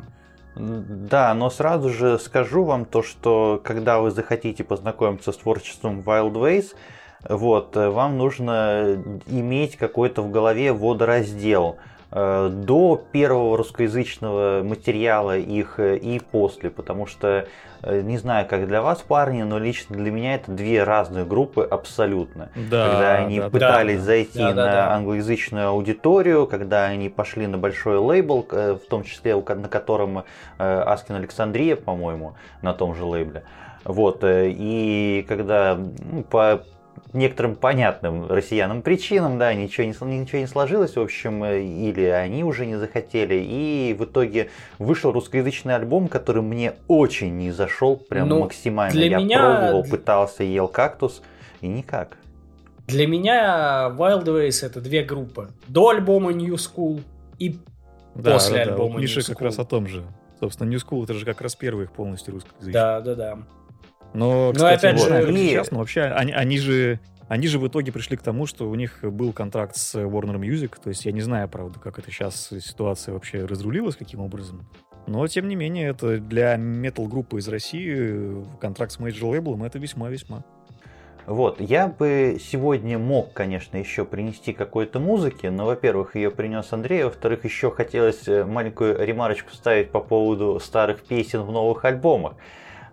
[0.56, 6.34] Да, но сразу же скажу вам то, что когда вы захотите познакомиться с творчеством Wild
[6.34, 6.76] Ways,
[7.28, 11.78] вот, э, вам нужно иметь какой-то в голове водораздел–
[12.50, 17.48] до первого русскоязычного материала их э, и после, потому что
[17.84, 21.64] э, не знаю, как для вас, парни, но лично для меня это две разные группы
[21.64, 22.50] абсолютно.
[22.56, 24.94] Да, когда они да, пытались да, зайти да, на да.
[24.94, 30.26] англоязычную аудиторию, когда они пошли на большой лейбл, в том числе на котором
[30.58, 33.44] Аскин Александрия, по-моему, на том же лейбле.
[33.86, 36.62] Вот, и когда ну, по
[37.14, 42.44] некоторым понятным россиянам причинам, да, ничего не, ничего не сложилось, в общем, э, или они
[42.44, 44.50] уже не захотели, и в итоге
[44.80, 48.94] вышел русскоязычный альбом, который мне очень не зашел, прям ну, максимально.
[48.94, 49.40] Для Я меня...
[49.40, 51.22] пробовал, пытался, ел кактус,
[51.62, 52.18] и никак.
[52.88, 55.50] Для меня Wild Ways это две группы.
[55.68, 57.02] До альбома New School
[57.40, 57.58] и
[58.16, 59.02] да, после да, альбома да.
[59.02, 59.30] Миша New School.
[59.30, 60.04] как раз о том же.
[60.40, 62.74] Собственно, New School это же как раз первый их полностью русскоязычный.
[62.74, 63.38] Да, да, да.
[64.14, 67.68] Но, ну, кстати, опять же, вот, сейчас, но вообще они, они же они же в
[67.68, 70.74] итоге пришли к тому, что у них был контракт с Warner Music.
[70.84, 74.68] То есть я не знаю, правда, как это сейчас ситуация вообще разрулилась, каким образом.
[75.08, 80.44] Но, тем не менее, это для метал-группы из России контракт с Major Label это весьма-весьма.
[81.26, 87.04] Вот, я бы сегодня мог, конечно, еще принести какой-то музыки, но, во-первых, ее принес Андрей,
[87.04, 92.34] во-вторых, еще хотелось э, маленькую ремарочку ставить по поводу старых песен в новых альбомах.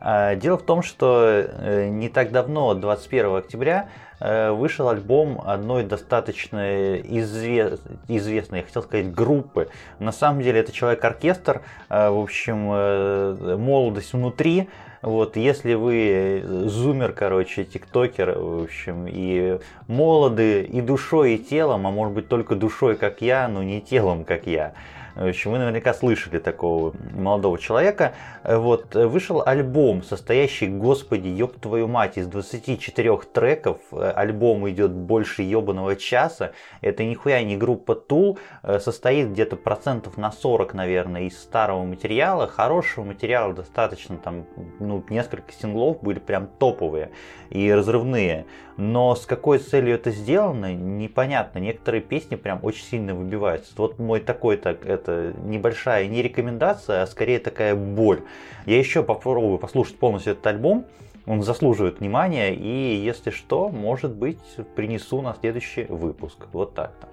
[0.01, 3.88] А, дело в том, что э, не так давно, 21 октября,
[4.20, 7.82] э, вышел альбом одной достаточно извест...
[8.07, 9.68] известной, я хотел сказать, группы.
[9.99, 14.68] На самом деле это человек-оркестр, э, в общем, молодость внутри.
[15.01, 21.90] Вот, если вы зумер, короче, тиктокер, в общем, и молоды и душой, и телом, а
[21.90, 24.74] может быть только душой, как я, но не телом, как я,
[25.19, 28.14] в общем, вы наверняка слышали такого молодого человека.
[28.45, 33.79] Вот, вышел альбом, состоящий, господи, ёб твою мать, из 24 треков.
[33.91, 36.53] Альбом идет больше ебаного часа.
[36.81, 38.39] Это нихуя не группа Tool.
[38.79, 42.47] Состоит где-то процентов на 40, наверное, из старого материала.
[42.47, 44.47] Хорошего материала достаточно, там,
[44.79, 47.11] ну, несколько синглов были прям топовые
[47.51, 48.47] и разрывные.
[48.79, 51.59] Но с какой целью это сделано, непонятно.
[51.59, 53.72] Некоторые песни прям очень сильно выбиваются.
[53.76, 58.22] Вот мой такой так это небольшая не рекомендация, а скорее такая боль.
[58.66, 60.87] Я еще попробую послушать полностью этот альбом.
[61.26, 64.39] Он заслуживает внимания, и если что, может быть,
[64.76, 66.47] принесу на следующий выпуск.
[66.53, 67.09] Вот так-то.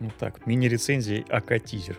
[0.00, 1.96] Ну так, мини-рецензия АК-тизер.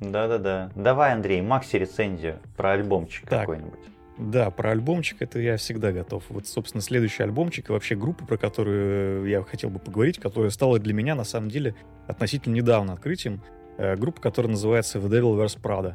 [0.00, 0.72] Да-да-да.
[0.74, 3.78] Давай, Андрей, макси-рецензию про альбомчик какой-нибудь.
[4.20, 6.24] Да, про альбомчик это я всегда готов.
[6.28, 10.78] Вот, собственно, следующий альбомчик и вообще группа, про которую я хотел бы поговорить, которая стала
[10.78, 11.74] для меня, на самом деле,
[12.06, 13.42] относительно недавно открытием.
[13.78, 15.94] Э, группа, которая называется The Devil Wears Prada.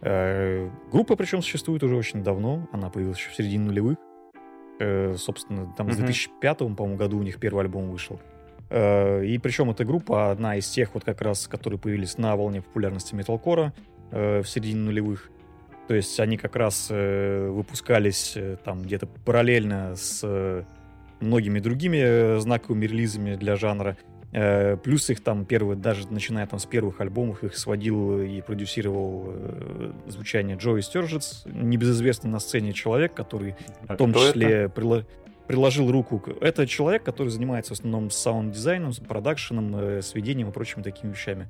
[0.00, 2.66] Э, группа, причем, существует уже очень давно.
[2.72, 3.98] Она появилась еще в середине нулевых.
[4.78, 5.92] Э, собственно, там mm-hmm.
[5.92, 8.18] в 2005, по-моему, году у них первый альбом вышел.
[8.70, 12.62] Э, и причем эта группа одна из тех, вот как раз, которые появились на волне
[12.62, 13.74] популярности металкора
[14.12, 15.30] э, в середине нулевых.
[15.90, 20.62] То есть они как раз э, выпускались э, там где-то параллельно с э,
[21.18, 23.96] многими другими э, знаковыми релизами для жанра.
[24.30, 29.30] Э, плюс их там первые, даже начиная там с первых альбомов, их сводил и продюсировал
[29.30, 33.56] э, звучание Joey Sturgis, небезызвестный на сцене человек, который
[33.88, 35.02] а в том числе прила
[35.48, 36.22] приложил руку.
[36.40, 41.48] Это человек, который занимается в основном саунд-дизайном, продакшеном, э, сведением и прочими такими вещами.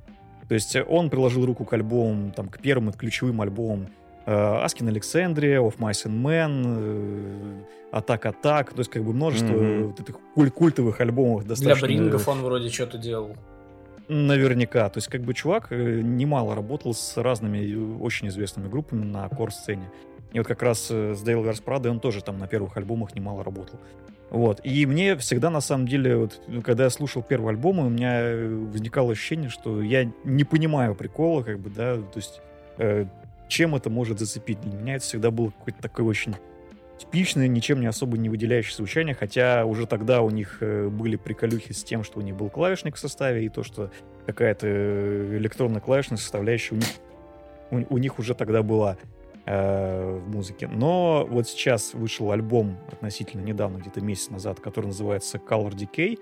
[0.48, 3.90] То есть он приложил руку к альбомам, там, к первым и ключевым альбомам
[4.30, 9.82] Asking Alexandria, Of Mice and Men, Атак Атак, то есть как бы множество mm-hmm.
[9.84, 11.88] вот этих куль- культовых альбомов достаточно...
[11.88, 13.36] Для Брингов он вроде что-то делал.
[14.08, 14.88] Наверняка.
[14.88, 19.90] То есть, как бы чувак немало работал с разными очень известными группами на кор-сцене.
[20.32, 23.42] И вот как раз с Дейл Гарс Прадо он тоже там на первых альбомах немало
[23.42, 23.78] работал.
[24.30, 24.60] Вот.
[24.64, 28.32] И мне всегда, на самом деле, вот, когда я слушал первый альбом, у меня
[28.72, 32.40] возникало ощущение, что я не понимаю прикола, как бы, да, то есть
[32.78, 33.06] э,
[33.50, 34.60] чем это может зацепить.
[34.60, 36.34] Для меня это всегда было какое-то такое очень
[36.98, 41.72] типичное, ничем не особо не выделяющее звучание, хотя уже тогда у них э, были приколюхи
[41.72, 43.90] с тем, что у них был клавишник в составе, и то, что
[44.26, 44.66] какая-то
[45.36, 48.96] электронная клавишная составляющая у них, у, у них уже тогда была.
[49.46, 50.68] Э, в музыке.
[50.68, 56.18] Но вот сейчас вышел альбом относительно недавно, где-то месяц назад, который называется Color Decay.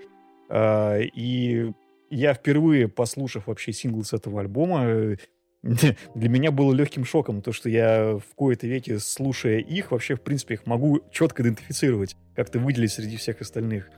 [0.49, 1.71] Э, и
[2.09, 5.17] я впервые, послушав вообще сингл с этого альбома, э,
[5.63, 10.21] для меня было легким шоком то, что я в кои-то веке, слушая их, вообще, в
[10.21, 13.89] принципе, их могу четко идентифицировать, как-то выделить среди всех остальных.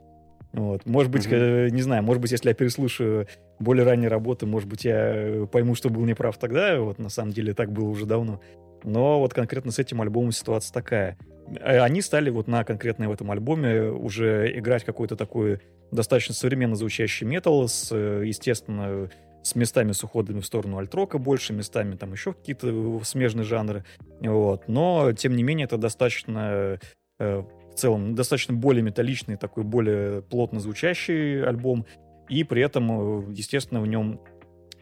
[0.53, 0.85] Вот.
[0.85, 1.69] Может быть, mm-hmm.
[1.69, 3.27] не знаю, может быть, если я переслушаю
[3.59, 7.53] более ранние работы, может быть, я пойму, что был неправ тогда, вот на самом деле
[7.53, 8.41] так было уже давно.
[8.83, 11.17] Но вот конкретно с этим альбомом ситуация такая.
[11.59, 15.59] Э, они стали вот на конкретно в этом альбоме уже играть какой-то такой
[15.91, 19.09] достаточно современно звучащий метал с, э, естественно,
[19.43, 23.83] с местами с уходами в сторону альтрока больше, местами там еще какие-то смежные жанры.
[24.19, 24.67] Вот.
[24.67, 26.79] Но, тем не менее, это достаточно
[27.19, 31.85] э, в целом достаточно более металличный, такой более плотно звучащий альбом.
[32.29, 34.21] И при этом, естественно, в нем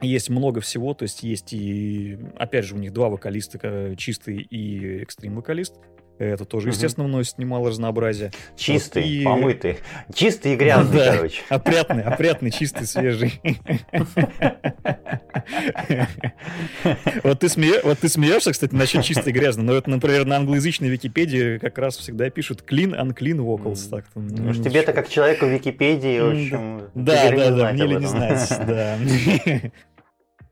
[0.02, 5.02] есть много всего, то есть есть и, опять же, у них два вокалиста, чистый и
[5.02, 5.76] экстрим вокалист.
[6.20, 6.74] Это тоже, угу.
[6.74, 8.32] естественно, вносит немало разнообразия.
[8.58, 9.24] Чистый, вот, и...
[9.24, 9.78] помытый.
[10.14, 11.42] Чистый и грязный, да, короче.
[11.48, 13.40] Опрятный, опрятный, чистый, свежий.
[17.24, 21.78] Вот ты, смеешься, кстати, насчет чистый и грязный, но это, например, на англоязычной Википедии как
[21.78, 23.90] раз всегда пишут clean, unclean vocals.
[23.90, 26.82] Так, ну, тебе-то как человеку Википедии, в общем...
[26.96, 28.98] Да, да, да, мне ли не знать, да.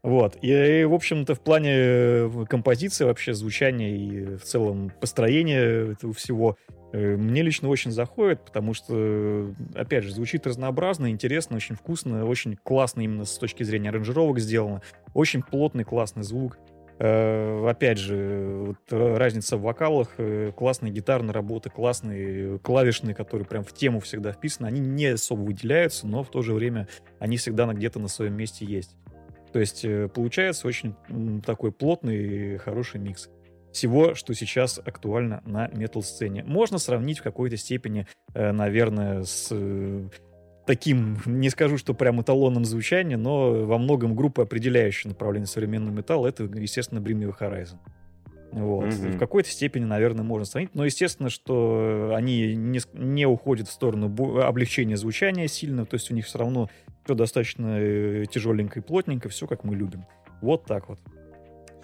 [0.07, 0.37] Вот.
[0.41, 6.55] И, в общем-то, в плане э, композиции, вообще звучания и в целом построения этого всего
[6.93, 12.55] э, мне лично очень заходит, потому что, опять же, звучит разнообразно, интересно, очень вкусно, очень
[12.55, 14.81] классно именно с точки зрения аранжировок сделано,
[15.13, 16.57] очень плотный, классный звук.
[16.99, 20.15] Э, опять же, вот разница в вокалах,
[20.55, 26.07] классные гитарные работы, классные клавишные, которые прям в тему всегда вписаны, они не особо выделяются,
[26.07, 26.87] но в то же время
[27.19, 28.95] они всегда где-то на своем месте есть.
[29.57, 30.93] То есть э, получается очень
[31.43, 33.27] такой плотный и хороший микс
[33.71, 36.43] всего, что сейчас актуально на метал-сцене.
[36.43, 38.05] Можно сравнить в какой-то степени,
[38.35, 40.09] э, наверное, с э,
[40.67, 46.27] таким, не скажу, что прям эталонным звучанием, но во многом группа, определяющая направление современного металла,
[46.27, 47.79] это, естественно, Bring Me Horizon.
[48.51, 48.85] Вот.
[48.85, 49.13] Mm-hmm.
[49.13, 50.75] В какой-то степени, наверное, можно сравнить.
[50.75, 54.05] Но, естественно, что они не, не уходят в сторону
[54.39, 55.87] облегчения звучания сильно.
[55.87, 56.69] То есть у них все равно
[57.07, 60.05] все достаточно э, тяжеленько и плотненько, все как мы любим.
[60.41, 60.99] Вот так вот.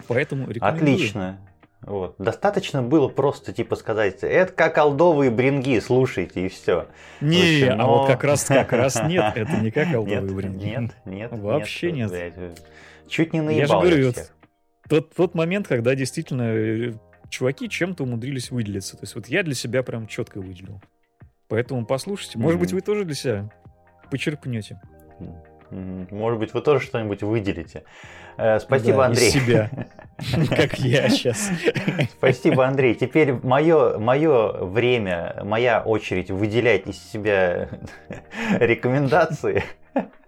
[0.06, 0.96] Поэтому рекомендую.
[0.96, 1.40] Отлично.
[1.80, 2.16] Вот.
[2.18, 6.88] Достаточно было просто типа сказать, это как алдовые бринги, слушайте и все.
[7.22, 7.84] Не, общем, но...
[7.84, 10.64] а вот как раз как раз нет, это не как алдовые нет, бринги.
[10.64, 12.10] Нет, нет, вообще нет.
[12.10, 12.62] нет.
[13.08, 14.34] Чуть не наебал я, же говорю, всех.
[14.90, 16.92] Тот, тот момент, когда действительно э,
[17.30, 18.98] чуваки чем-то умудрились выделиться.
[18.98, 20.82] То есть вот я для себя прям четко выделил.
[21.48, 22.38] Поэтому послушайте.
[22.38, 22.60] Может mm-hmm.
[22.60, 23.50] быть, вы тоже для себя
[24.10, 24.80] почерпнете.
[25.70, 27.82] Может быть, вы тоже что-нибудь выделите.
[28.36, 29.28] Э, спасибо, да, Андрей.
[29.28, 29.70] Из себя.
[30.56, 31.50] Как я сейчас.
[32.16, 32.94] Спасибо, Андрей.
[32.94, 37.68] Теперь мое, мое время, моя очередь выделять из себя
[38.58, 39.64] рекомендации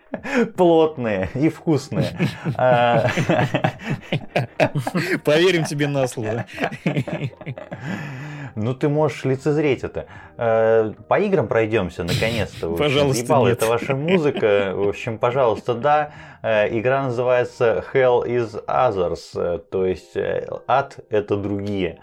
[0.57, 2.17] плотные и вкусные.
[2.57, 3.09] А,
[5.25, 6.47] Поверим тебе на слово.
[8.57, 10.07] Ну, ты можешь лицезреть это.
[10.39, 12.75] Э, по играм пройдемся, наконец-то.
[12.75, 14.73] Пожалуйста, Ебало, это ваша музыка.
[14.75, 16.13] В общем, пожалуйста, да.
[16.43, 20.17] Э, игра называется Hell is Others, э, то есть
[20.67, 22.01] ад— это другие.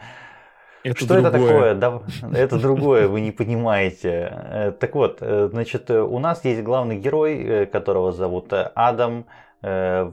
[0.84, 1.32] Это Что другое.
[1.32, 1.74] это такое?
[1.74, 2.01] Да,
[2.38, 4.76] это другое, вы не понимаете.
[4.80, 9.26] Так вот, значит, у нас есть главный герой, которого зовут Адам.
[9.64, 10.11] Э,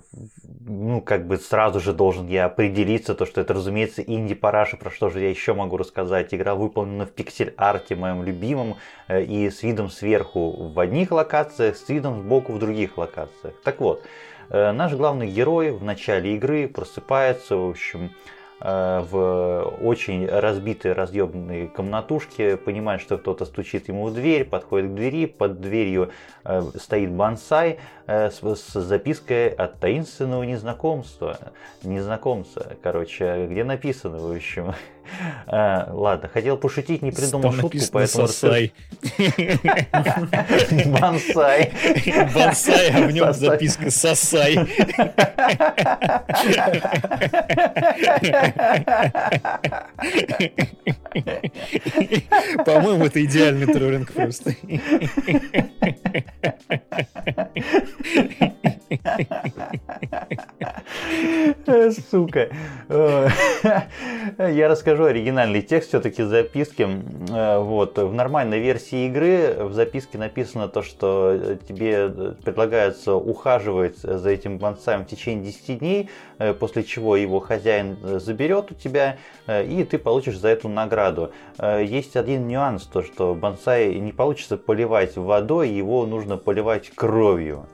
[0.61, 5.11] ну, как бы сразу же должен я определиться, то, что это, разумеется, инди-параша, про что
[5.11, 6.33] же я еще могу рассказать.
[6.33, 8.77] Игра выполнена в пиксель-арте, моем любимом,
[9.09, 13.55] э, и с видом сверху в одних локациях, с видом сбоку в других локациях.
[13.65, 14.05] Так вот,
[14.51, 18.13] э, наш главный герой в начале игры просыпается, в общем,
[18.61, 25.27] в очень разбитой, разъебанной комнатушке, понимает, что кто-то стучит ему в дверь, подходит к двери,
[25.27, 26.11] под дверью
[26.45, 31.39] э, стоит бонсай с, с запиской от таинственного незнакомства,
[31.83, 34.75] незнакомца, короче, где написано, в общем,
[35.47, 38.29] ладно, хотел пошутить, не придумал шутку, поэтому...
[38.29, 38.73] Сосай.
[40.87, 41.73] Бонсай.
[42.35, 44.59] Бонсай, а в нем записка «Сосай».
[52.65, 54.55] По-моему, это идеальный троллинг просто.
[62.11, 62.49] Сука.
[64.39, 66.89] Я расскажу оригинальный текст все-таки записки.
[67.61, 67.99] Вот.
[67.99, 72.11] В нормальной версии игры в записке написано то, что тебе
[72.45, 76.11] предлагается ухаживать за этим бонсаем в течение 10 дней,
[76.59, 79.17] после чего его хозяин заберет у тебя,
[79.49, 81.33] и ты получишь за эту награду.
[81.61, 87.67] Есть один нюанс, то что бонсай не получится поливать водой, его нужно поливать кровью.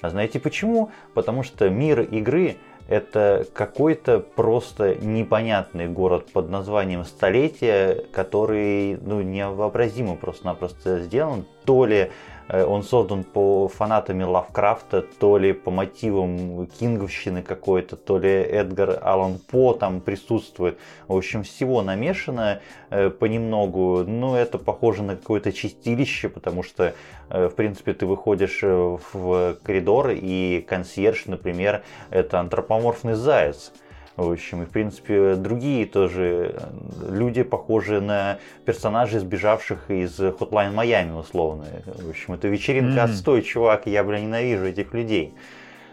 [0.00, 0.90] А знаете почему?
[1.14, 2.56] Потому что мир игры
[2.88, 11.44] это какой-то просто непонятный город под названием Столетие, который ну, невообразимо просто-напросто сделан.
[11.66, 12.10] То ли
[12.48, 19.38] он создан по фанатами Лавкрафта, то ли по мотивам Кинговщины какой-то, то ли Эдгар Аллан
[19.38, 20.78] По там присутствует.
[21.08, 24.04] В общем, всего намешано э, понемногу.
[24.06, 26.94] Но это похоже на какое-то чистилище, потому что,
[27.30, 33.72] э, в принципе, ты выходишь в коридор, и консьерж, например, это антропоморфный заяц.
[34.18, 36.60] В общем, и в принципе другие тоже э,
[37.08, 41.66] люди похожи на персонажей, сбежавших из Hotline Miami, условно.
[41.86, 43.10] В общем, это вечеринка mm-hmm.
[43.12, 45.34] отстой, чувак, я, бля, ненавижу этих людей.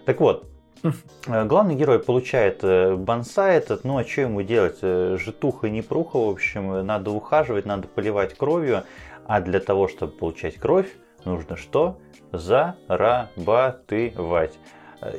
[0.06, 0.48] Так вот,
[1.28, 4.80] э, Главный герой получает э, бонсай этот, ну а что ему делать?
[4.82, 8.86] Житуха не пруха, в общем, надо ухаживать, надо поливать кровью.
[9.28, 10.92] А для того, чтобы получать кровь,
[11.26, 12.00] нужно что?
[12.32, 13.38] Зарабатывать.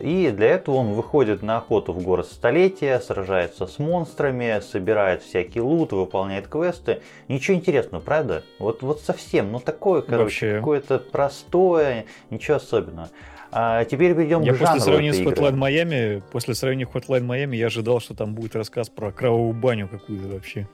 [0.00, 5.60] И для этого он выходит на охоту в город столетия, сражается с монстрами, собирает всякий
[5.60, 7.02] лут, выполняет квесты.
[7.28, 8.42] Ничего интересного, правда?
[8.58, 13.10] Вот, вот совсем, ну такое, короче, какое-то простое, ничего особенного.
[13.52, 17.56] А теперь перейдем я к жанру после сравнения с Hotline Miami, после сравнения Hotline Miami,
[17.56, 20.68] я ожидал, что там будет рассказ про кровавую баню какую-то вообще.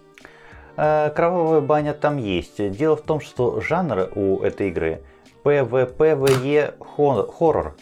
[0.77, 2.71] А, кровавая баня там есть.
[2.71, 5.03] Дело в том, что жанр у этой игры
[5.45, 7.77] PvPvE хоррор.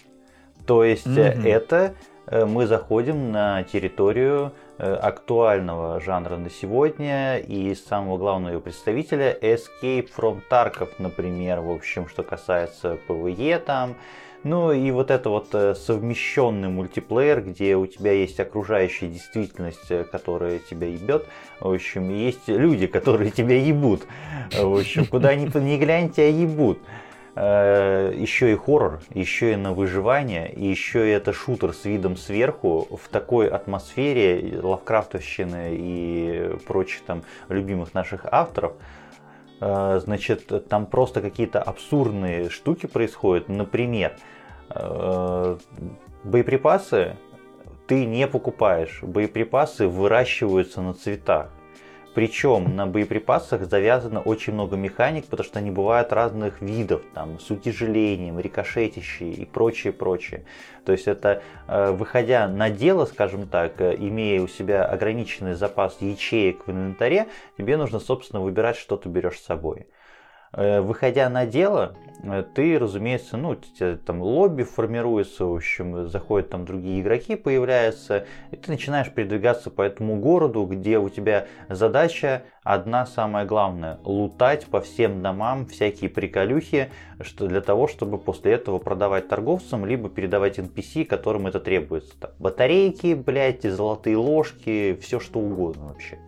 [0.70, 1.48] То есть mm-hmm.
[1.48, 1.94] это
[2.28, 9.36] э, мы заходим на территорию э, актуального жанра на сегодня и самого главного его представителя
[9.42, 13.96] Escape from Tarkov, например, в общем, что касается PvE там.
[14.44, 20.86] Ну и вот это вот совмещенный мультиплеер, где у тебя есть окружающая действительность, которая тебя
[20.86, 21.26] ебет.
[21.58, 24.02] В общем, есть люди, которые тебя ебут.
[24.56, 26.78] В общем, куда ни, ни глянь, тебя ебут.
[27.36, 32.16] Э, еще и хоррор, еще и на выживание, и еще и это шутер с видом
[32.16, 38.72] сверху в такой атмосфере лавкрафтовщины и прочих там любимых наших авторов.
[39.60, 43.48] Э, значит, там просто какие-то абсурдные штуки происходят.
[43.48, 44.16] Например,
[44.70, 45.58] э,
[46.24, 47.16] боеприпасы
[47.86, 49.02] ты не покупаешь.
[49.02, 51.50] Боеприпасы выращиваются на цветах.
[52.14, 57.50] Причем на боеприпасах завязано очень много механик, потому что они бывают разных видов, там, с
[57.50, 60.44] утяжелением, рикошетящие и прочее, прочее.
[60.84, 65.98] То есть это, э, выходя на дело, скажем так, э, имея у себя ограниченный запас
[66.00, 69.86] ячеек в инвентаре, тебе нужно, собственно, выбирать, что ты берешь с собой.
[70.52, 71.94] Э, выходя на дело,
[72.24, 73.56] э, ты, разумеется, ну,
[74.04, 79.82] там лобби формируется, в общем, заходят там другие игроки, появляются, и ты начинаешь передвигаться по
[79.82, 86.90] этому городу, где у тебя задача одна самая главная– лутать по всем домам всякие приколюхи,
[87.20, 92.18] что для того, чтобы после этого продавать торговцам, либо передавать NPC, которым это требуется.
[92.18, 96.18] Там, батарейки, блядь, золотые ложки, все что угодно вообще.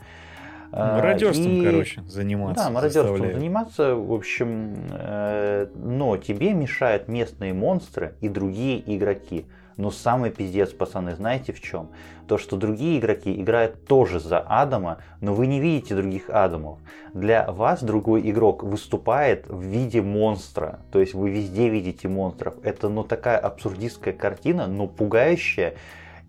[0.72, 1.64] А, мародерством, и...
[1.64, 2.64] короче, заниматься.
[2.64, 3.36] Да, мародерством заставляет.
[3.38, 9.44] заниматься, в общем, э, но тебе мешают местные монстры и другие игроки.
[9.76, 11.88] Но самый пиздец, пацаны, знаете в чем?
[12.26, 16.78] То, что другие игроки играют тоже за Адама, но вы не видите других Адамов.
[17.14, 20.80] Для вас другой игрок выступает в виде монстра.
[20.90, 22.54] То есть вы везде видите монстров.
[22.62, 25.74] Это ну такая абсурдистская картина, но пугающая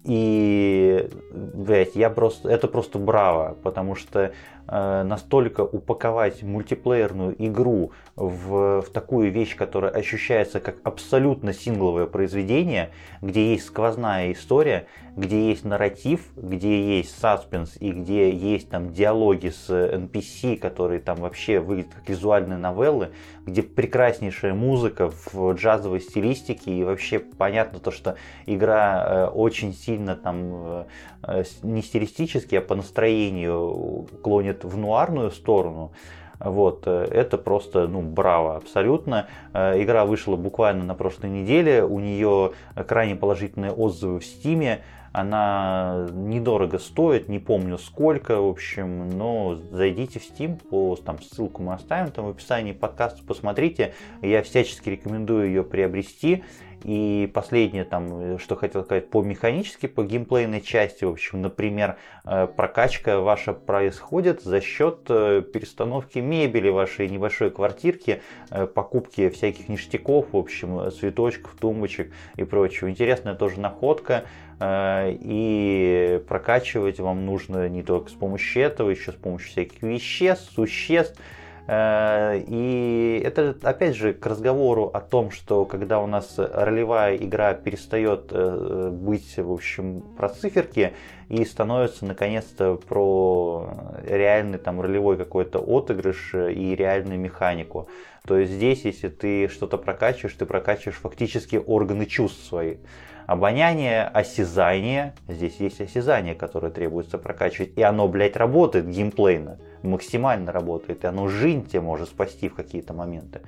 [0.03, 4.33] и, блядь, я просто, это просто браво, потому что
[4.68, 12.91] настолько упаковать мультиплеерную игру в, в такую вещь, которая ощущается как абсолютно сингловое произведение,
[13.22, 19.49] где есть сквозная история, где есть нарратив, где есть саспенс и где есть там диалоги
[19.49, 23.09] с NPC, которые там вообще выглядят как визуальные новеллы,
[23.45, 26.72] где прекраснейшая музыка в джазовой стилистике.
[26.72, 30.86] И вообще понятно то, что игра э, очень сильно там
[31.24, 35.91] э, не стилистически, а по настроению клонит в нуарную сторону.
[36.39, 39.27] Вот, э, это просто, ну, браво, абсолютно.
[39.53, 42.51] Игра вышла буквально на прошлой неделе, у нее
[42.87, 44.81] крайне положительные отзывы в Стиме.
[45.13, 51.61] Она недорого стоит, не помню сколько, в общем, но зайдите в Steam, по там, ссылку
[51.61, 53.93] мы оставим там в описании подкаста, посмотрите.
[54.23, 56.43] Я всячески рекомендую ее приобрести.
[56.84, 62.47] И последнее, там, что хотел сказать, по механически, по геймплейной части, в общем, например, э,
[62.47, 68.21] прокачка ваша происходит за счет э, перестановки мебели вашей небольшой квартирки,
[68.51, 72.89] э, покупки всяких ништяков, в общем, цветочков, тумбочек и прочего.
[72.89, 74.25] Интересная тоже находка.
[74.61, 81.19] И прокачивать вам нужно не только с помощью этого, еще с помощью всяких веществ, существ.
[81.68, 87.53] Э, и это, опять же, к разговору о том, что когда у нас ролевая игра
[87.53, 90.93] перестает э, быть, в общем, про циферки
[91.30, 97.88] и становится, наконец-то, про реальный там ролевой какой-то отыгрыш и реальную механику.
[98.28, 102.78] То есть здесь, если ты что-то прокачиваешь, ты прокачиваешь фактически органы чувств своих
[103.26, 105.14] обоняние, осязание.
[105.28, 107.78] Здесь есть осязание, которое требуется прокачивать.
[107.78, 109.59] И оно, блядь, работает геймплейно.
[109.84, 111.03] Максимально работает.
[111.03, 113.41] И оно жизнь тебе может спасти в какие-то моменты.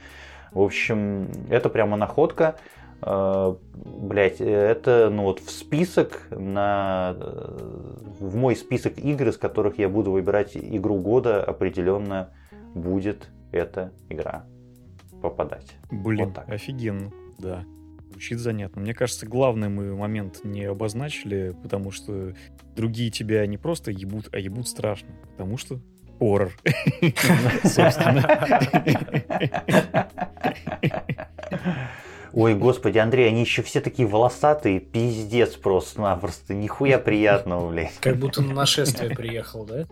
[0.52, 2.56] В общем, это прямо находка.
[3.02, 7.16] Uh, блять, это ну вот в список на
[8.20, 12.30] в мой список игр, из которых я буду выбирать игру года, определенно
[12.74, 14.46] будет эта игра
[15.22, 15.76] попадать.
[15.92, 16.50] Блин, вот так.
[16.50, 17.66] офигенно, да.
[18.12, 18.82] Звучит занятно.
[18.82, 22.34] Мне кажется, главный мы момент не обозначили, потому что
[22.76, 25.10] другие тебя не просто ебут, а ебут страшно.
[25.32, 25.80] Потому что
[26.20, 26.52] хоррор.
[32.34, 37.98] Ой, господи, Андрей, они еще все такие волосатые, пиздец просто-напросто, нихуя приятного, блядь.
[38.02, 39.86] Как будто на нашествие приехал, да?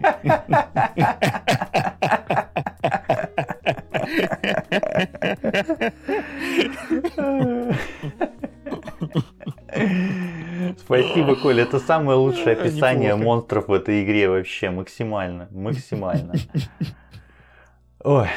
[10.78, 11.62] Спасибо, Коля.
[11.62, 13.24] Это самое лучшее описание Неплохо.
[13.24, 14.70] монстров в этой игре вообще.
[14.70, 15.48] Максимально.
[15.50, 16.34] Максимально.
[18.04, 18.28] Ой,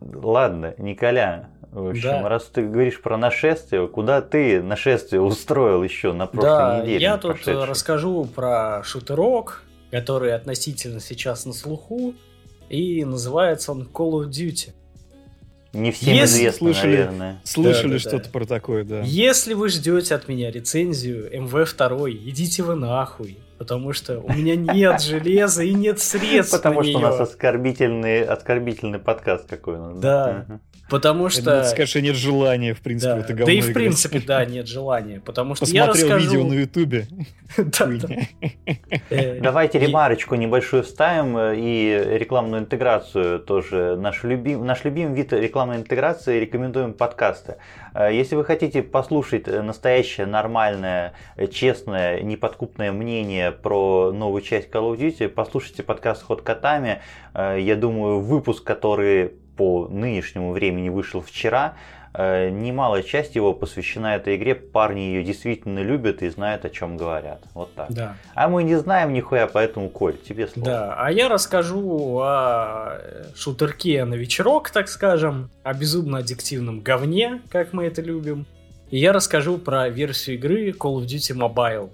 [0.00, 2.28] ладно, Николя, в общем, да.
[2.28, 7.00] раз ты говоришь про нашествие, куда ты нашествие устроил еще на прошлой да, неделе?
[7.00, 7.64] Я тут прошедшей?
[7.64, 12.14] расскажу про шутерок, который относительно сейчас на слуху,
[12.70, 14.70] и называется он Call of Duty.
[15.72, 17.40] Не всем Если известно, слышали, наверное.
[17.44, 18.30] Слышали да, да, что-то да.
[18.30, 19.00] про такое, да.
[19.02, 23.38] Если вы ждете от меня рецензию МВ2, идите вы нахуй.
[23.58, 28.98] Потому что у меня нет железа и нет средств Потому что у нас оскорбительный, оскорбительный
[28.98, 29.98] подкаст какой у нас.
[29.98, 30.46] Да.
[30.90, 31.50] Потому что...
[31.50, 33.20] Это, скажи, нет желания, в принципе, да.
[33.20, 35.20] это говно Да и в принципе, да, нет желания.
[35.24, 36.26] Потому что Посмотрел я расскажу...
[36.26, 37.06] видео на ютубе.
[39.10, 43.96] Э, Давайте ремарочку небольшую вставим э, и рекламную интеграцию тоже.
[43.96, 47.56] Наш, любим, наш любимый вид рекламной интеграции рекомендуем подкасты.
[47.92, 51.14] Э, если вы хотите послушать настоящее, нормальное,
[51.52, 57.00] честное, неподкупное мнение про новую часть Call of Duty, послушайте подкаст «Ход котами».
[57.34, 61.74] Я думаю, выпуск, который по нынешнему времени вышел вчера,
[62.14, 64.54] э, немалая часть его посвящена этой игре.
[64.54, 67.42] Парни ее действительно любят и знают, о чем говорят.
[67.52, 67.92] Вот так.
[67.92, 68.16] Да.
[68.34, 70.66] А мы не знаем нихуя, поэтому, Коль, тебе слово.
[70.66, 73.00] Да, а я расскажу о
[73.34, 78.46] шутерке на вечерок, так скажем, о безумно аддиктивном говне, как мы это любим.
[78.90, 81.90] И я расскажу про версию игры Call of Duty Mobile,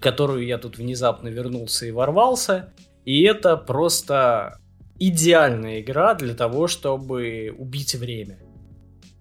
[0.00, 2.70] которую я тут внезапно вернулся и ворвался.
[3.04, 4.60] И это просто
[4.98, 8.38] идеальная игра для того, чтобы убить время.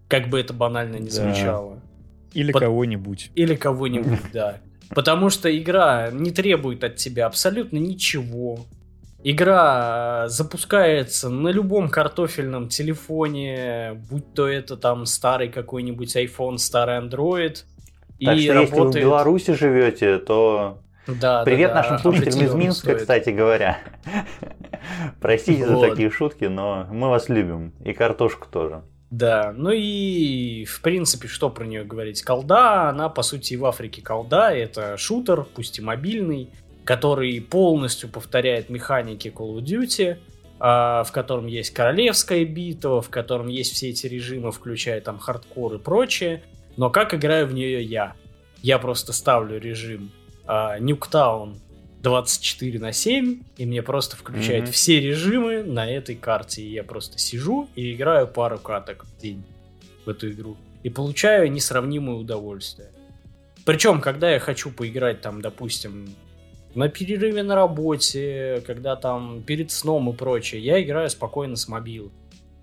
[0.07, 1.81] Как бы это банально не звучало.
[2.33, 2.63] Или Под...
[2.63, 3.31] кого-нибудь.
[3.35, 4.59] Или кого-нибудь, да.
[4.89, 8.59] Потому что игра не требует от тебя абсолютно ничего.
[9.23, 17.63] Игра запускается на любом картофельном телефоне, будь то это там старый какой-нибудь iPhone, старый Android.
[18.23, 18.61] Так и что работает...
[18.61, 22.99] если вы в Беларуси живете, то да, Привет да, нашим слушателям из Минска, стоит.
[22.99, 23.79] кстати говоря.
[25.21, 25.79] Простите вот.
[25.79, 27.73] за такие шутки, но мы вас любим.
[27.83, 28.83] И картошку тоже.
[29.11, 32.23] Да, ну и в принципе, что про нее говорить?
[32.23, 36.49] Колда, она по сути и в Африке колда, это шутер, пусть и мобильный.
[36.83, 40.17] который полностью повторяет механики Call of Duty,
[40.59, 45.75] а, в котором есть королевская битва, в котором есть все эти режимы, включая там хардкор
[45.75, 46.43] и прочее.
[46.75, 48.15] Но как играю в нее я?
[48.61, 50.11] Я просто ставлю режим
[50.47, 51.59] Нюктаун
[52.01, 54.71] 24 на 7, и мне просто включают mm-hmm.
[54.71, 56.61] все режимы на этой карте.
[56.61, 59.43] И я просто сижу и играю пару каток в день
[60.05, 60.57] в эту игру.
[60.83, 62.89] И получаю несравнимое удовольствие.
[63.65, 66.13] Причем, когда я хочу поиграть там, допустим,
[66.75, 72.11] на перерыве на работе, когда там перед сном и прочее, я играю спокойно с мобил.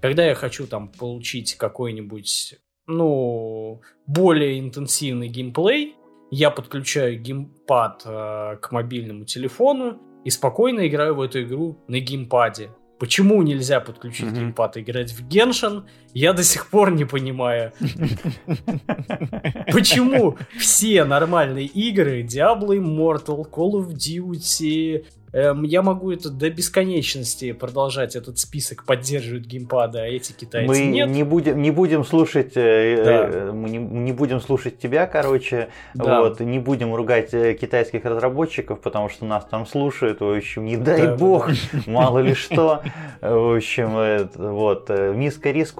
[0.02, 5.94] Когда я хочу там получить какой-нибудь, ну, более интенсивный геймплей,
[6.30, 12.70] я подключаю геймпад э, к мобильному телефону и спокойно играю в эту игру на геймпаде.
[13.00, 14.34] Почему нельзя подключить mm-hmm.
[14.34, 17.72] геймпад и играть в Геншин, я до сих пор не понимаю.
[19.72, 28.16] Почему все нормальные игры, Diablo Immortal, Call of Duty, я могу это до бесконечности продолжать
[28.16, 31.08] этот список поддерживают геймпады, а эти китайцы мы нет.
[31.08, 33.52] Не будем, не будем слушать, э, э, да.
[33.52, 36.20] мы не, не будем слушать тебя, короче, да.
[36.20, 40.76] вот, не будем ругать э, китайских разработчиков, потому что нас там слушают, в общем, не
[40.76, 41.78] дай да, бог, да.
[41.86, 42.82] мало ли что,
[43.20, 45.76] в общем, вот, низкий риск,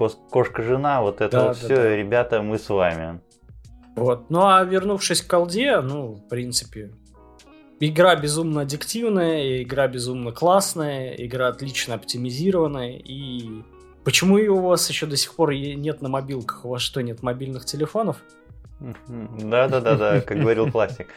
[1.01, 1.95] вот это да, вот да, все, да.
[1.95, 3.19] ребята, мы с вами.
[3.95, 4.29] Вот.
[4.29, 6.91] Ну а вернувшись к колде, ну, в принципе,
[7.83, 12.91] Игра безумно аддиктивная, игра безумно классная, игра отлично оптимизированная.
[12.91, 13.49] И
[14.03, 16.63] почему ее у вас еще до сих пор нет на мобилках?
[16.63, 18.17] У вас что, нет мобильных телефонов?
[18.79, 21.07] Да-да-да, как говорил классик.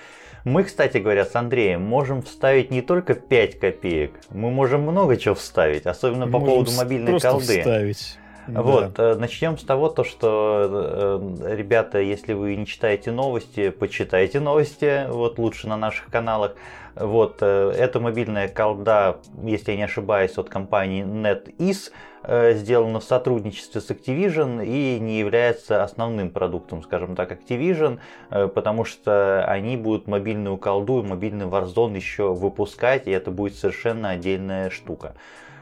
[0.45, 5.35] Мы, кстати говоря, с Андреем можем вставить не только 5 копеек, мы можем много чего
[5.35, 7.61] вставить, особенно по поводу мобильной колды.
[7.61, 8.19] Вставить.
[8.47, 8.99] Вот.
[8.99, 15.07] Э, начнем с того, то, что, э, ребята, если вы не читаете новости, почитайте новости,
[15.09, 16.55] вот лучше на наших каналах.
[16.95, 21.91] Вот, э, это мобильная колда, если я не ошибаюсь, от компании NetEase,
[22.55, 27.99] сделана в сотрудничестве с Activision и не является основным продуктом, скажем так, Activision,
[28.31, 34.09] потому что они будут мобильную колду и мобильный Warzone еще выпускать, и это будет совершенно
[34.09, 35.15] отдельная штука.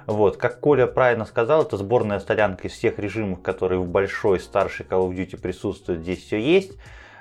[0.06, 4.86] Вот, как Коля правильно сказал, это сборная солянка из всех режимов, которые в большой, старшей
[4.86, 6.72] Call of Duty присутствуют, здесь все есть.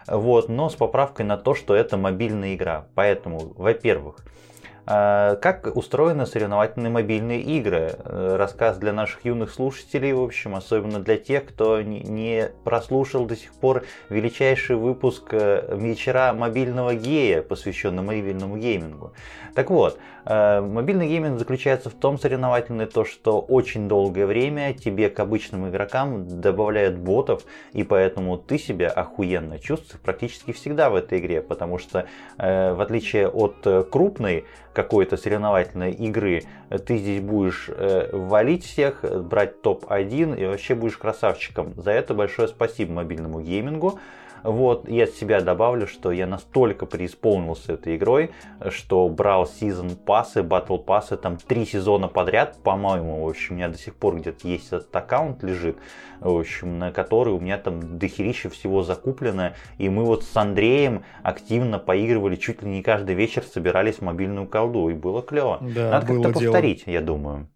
[0.07, 2.87] Вот, но с поправкой на то, что это мобильная игра.
[2.95, 4.17] Поэтому, во-первых,
[4.85, 7.95] а, как устроены соревновательные мобильные игры?
[8.03, 13.35] Э, рассказ для наших юных слушателей, в общем, особенно для тех, кто не прослушал до
[13.35, 19.13] сих пор величайший выпуск э, вечера мобильного гея, посвященный мобильному геймингу.
[19.53, 25.09] Так вот, э, мобильный гейминг заключается в том соревновательный, то, что очень долгое время тебе
[25.09, 27.43] к обычным игрокам добавляют ботов,
[27.73, 32.05] и поэтому ты себя охуенно чувствуешь практически всегда в этой игре, потому что
[32.37, 36.43] в отличие от крупной какой-то соревновательной игры,
[36.85, 41.73] ты здесь будешь э, валить всех, брать топ-1 и вообще будешь красавчиком.
[41.75, 43.99] За это большое спасибо мобильному геймингу.
[44.43, 48.31] Вот, я от себя добавлю, что я настолько преисполнился этой игрой,
[48.69, 53.69] что брал сезон пассы, батл пассы, там три сезона подряд, по-моему, в общем, у меня
[53.69, 55.77] до сих пор где-то есть этот аккаунт лежит,
[56.19, 61.03] в общем, на который у меня там дохерища всего закуплено, и мы вот с Андреем
[61.23, 65.59] активно поигрывали, чуть ли не каждый вечер собирались в мобильную колду, и было клево.
[65.61, 67.47] Да, Надо как-то повторить, я думаю.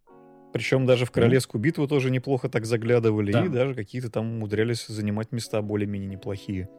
[0.55, 3.43] Причем даже в Королевскую битву тоже неплохо так заглядывали, да.
[3.43, 6.69] и даже какие-то там умудрялись занимать места более-менее неплохие.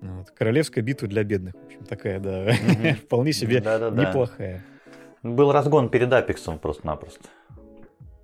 [0.00, 0.30] Вот.
[0.30, 2.50] Королевская битва для бедных, в общем, такая, да,
[3.04, 4.64] вполне себе неплохая.
[5.22, 7.28] Был разгон перед Апексом просто-напросто.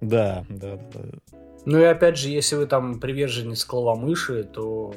[0.01, 1.01] Да, да, да.
[1.67, 4.95] Ну и опять же, если вы там приверженец клавомыши, то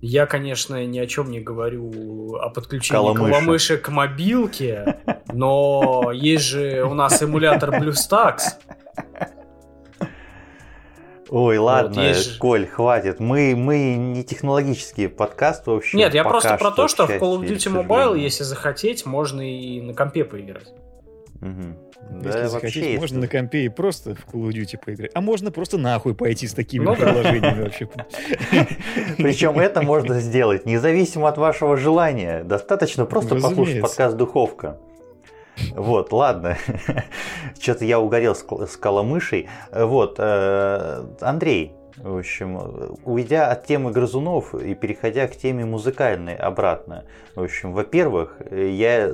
[0.00, 3.30] я, конечно, ни о чем не говорю о подключении Коломыша.
[3.30, 4.98] клавомыши к мобилке,
[5.32, 8.42] но есть же у нас эмулятор BlueStacks,
[11.28, 12.38] Ой, ладно, вот, есть...
[12.38, 13.18] Коль, хватит.
[13.20, 15.98] Мы, мы не технологический подкаст, в общем.
[15.98, 19.80] Нет, я просто про то, что в Call of Duty Mobile, если захотеть, можно и
[19.80, 20.72] на компе поиграть.
[21.42, 22.22] Угу.
[22.24, 25.10] Если да, захотеть, можно на компе и просто в Call of Duty поиграть.
[25.14, 27.88] А можно просто нахуй пойти с такими ну, приложениями вообще.
[29.16, 32.44] Причем это можно сделать независимо от вашего желания.
[32.44, 34.78] Достаточно просто послушать подкаст «Духовка».
[35.74, 36.56] Вот, ладно.
[37.60, 39.48] Что-то я угорел с коломышей.
[39.72, 47.04] Вот, э, Андрей, в общем, уйдя от темы грызунов и переходя к теме музыкальной обратно.
[47.34, 49.12] В общем, во-первых, я,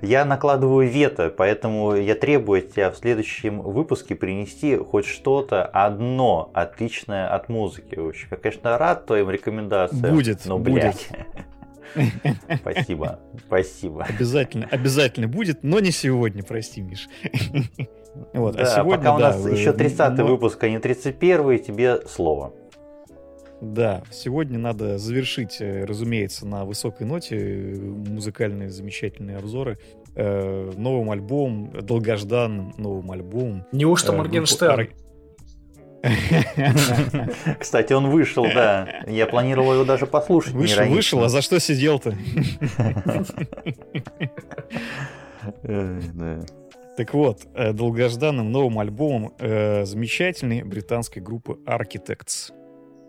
[0.00, 6.50] я накладываю вето, поэтому я требую от тебя в следующем выпуске принести хоть что-то одно
[6.54, 7.96] отличное от музыки.
[7.96, 10.14] В общем, я, конечно, рад твоим рекомендациям.
[10.14, 11.08] Будет, но, блядь.
[11.10, 11.46] Будет.
[12.60, 14.04] Спасибо, спасибо.
[14.04, 17.08] Обязательно, обязательно будет, но не сегодня, прости, Миш.
[18.32, 20.26] Вот, а да, а сегодня, пока у нас да, еще 30 но...
[20.26, 22.52] выпуск, а не 31 тебе слово.
[23.60, 29.78] Да, сегодня надо завершить, э, разумеется, на высокой ноте э, музыкальные замечательные обзоры
[30.14, 33.66] э, новым альбомом, долгожданным новым альбомом.
[33.72, 34.88] Неужто Моргенштерн?
[37.58, 39.02] Кстати, он вышел, да.
[39.06, 40.52] Я планировал его даже послушать.
[40.52, 42.14] Вышел, вышел, а за что сидел-то?
[46.96, 52.52] Так вот, э, долгожданным новым альбомом э, замечательной британской группы Architects.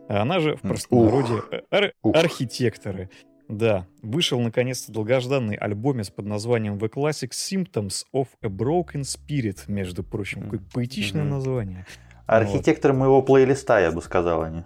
[0.08, 3.10] Она же в простонародье э, ар- архитекторы.
[3.48, 10.04] Да, вышел наконец-то долгожданный альбомец под названием The Classic Symptoms of a Broken Spirit, между
[10.04, 10.44] прочим.
[10.44, 11.88] Какое поэтичное название.
[12.30, 13.00] Архитектор вот.
[13.00, 14.64] моего плейлиста, я бы сказал, они.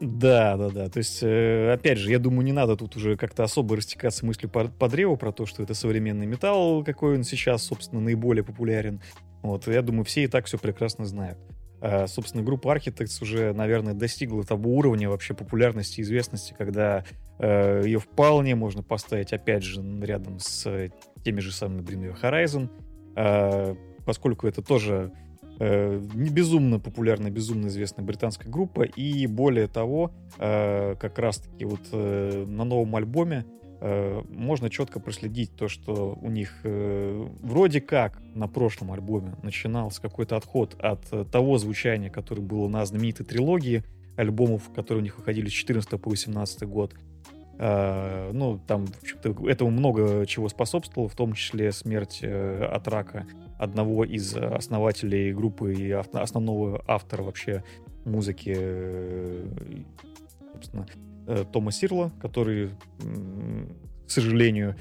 [0.00, 0.88] Да, да, да.
[0.88, 4.50] То есть, э, опять же, я думаю, не надо тут уже как-то особо растекаться мыслью
[4.50, 9.00] по, по древу про то, что это современный металл, какой он сейчас, собственно, наиболее популярен.
[9.42, 11.38] Вот, я думаю, все и так все прекрасно знают.
[11.80, 17.04] А, собственно, группа Architects уже, наверное, достигла того уровня вообще популярности и известности, когда
[17.38, 20.90] э, ее вполне можно поставить, опять же, рядом с
[21.24, 22.70] теми же самыми Bring Horizon,
[23.14, 25.21] э, поскольку это тоже Э,
[25.58, 28.82] не безумно популярная, безумно известная британская группа.
[28.82, 33.44] И более того, э, как раз-таки вот э, на новом альбоме
[34.28, 40.76] можно четко проследить то, что у них вроде как на прошлом альбоме начинался какой-то отход
[40.78, 43.82] от того звучания, которое было на знаменитой трилогии
[44.16, 46.94] альбомов, которые у них выходили с 14 по 18 год.
[47.64, 53.24] Ну, там, в общем-то, этому много чего способствовало, в том числе смерть от рака
[53.56, 57.62] одного из основателей группы и основного автора вообще
[58.04, 59.46] музыки, э,
[60.54, 60.86] собственно,
[61.26, 62.70] э, Тома Сирла, который,
[64.06, 64.74] к сожалению,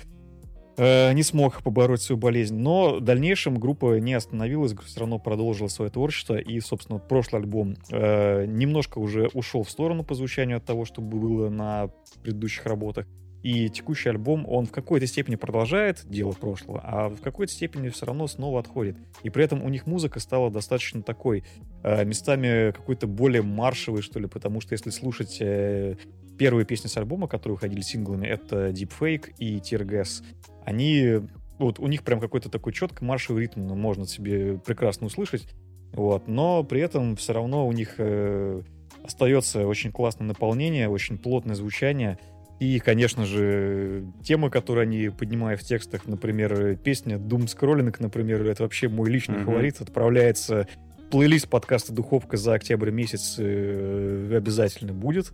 [0.78, 2.56] э, не смог побороть свою болезнь.
[2.56, 6.36] Но в дальнейшем группа не остановилась, все равно продолжила свое творчество.
[6.36, 11.50] И, собственно, прошлый альбом немножко уже ушел в сторону по звучанию от того, что было
[11.50, 11.90] на
[12.24, 13.08] предыдущих работах.
[13.44, 18.06] И текущий альбом, он в какой-то степени продолжает дело прошлого, а в какой-то степени все
[18.06, 18.98] равно снова отходит.
[19.24, 21.44] И при этом у них музыка стала достаточно такой,
[21.84, 25.96] э, местами какой-то более маршевой, что ли, потому что если слушать э,
[26.38, 30.24] первые песни с альбома, которые выходили синглами, это Deep Fake и Tear Gas,
[30.66, 31.22] они,
[31.58, 35.48] вот у них прям какой-то такой четко маршевый ритм, ну, можно себе прекрасно услышать,
[35.94, 38.62] вот, но при этом все равно у них э,
[39.04, 42.18] остается очень классное наполнение, очень плотное звучание,
[42.62, 48.62] и, конечно же, темы, которые они поднимают в текстах, например, песня Doom Scrolling, например, это
[48.62, 49.46] вообще мой личный mm-hmm.
[49.46, 50.68] фаворит, отправляется
[51.10, 55.34] плейлист подкаста «Духовка» за октябрь месяц э, обязательно будет.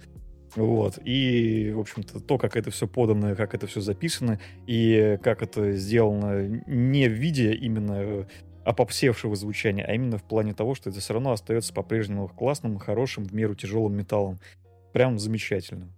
[0.55, 0.99] Вот.
[1.03, 5.73] И, в общем-то, то, как это все подано, как это все записано, и как это
[5.73, 8.25] сделано не в виде именно
[8.63, 13.25] опопсевшего звучания, а именно в плане того, что это все равно остается по-прежнему классным, хорошим,
[13.25, 14.39] в меру тяжелым металлом.
[14.93, 15.91] Прям замечательно.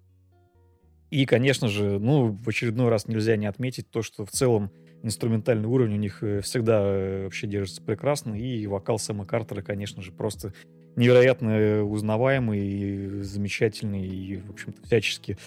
[1.10, 4.72] И, конечно же, ну, в очередной раз нельзя не отметить то, что в целом
[5.02, 10.02] инструментальный уровень у них э, всегда э, вообще держится прекрасно, и вокал Сэма Картера, конечно
[10.02, 10.53] же, просто
[10.95, 15.38] невероятно узнаваемый, и замечательный, и, в общем-то, всячески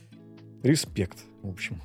[0.63, 1.81] респект, в общем.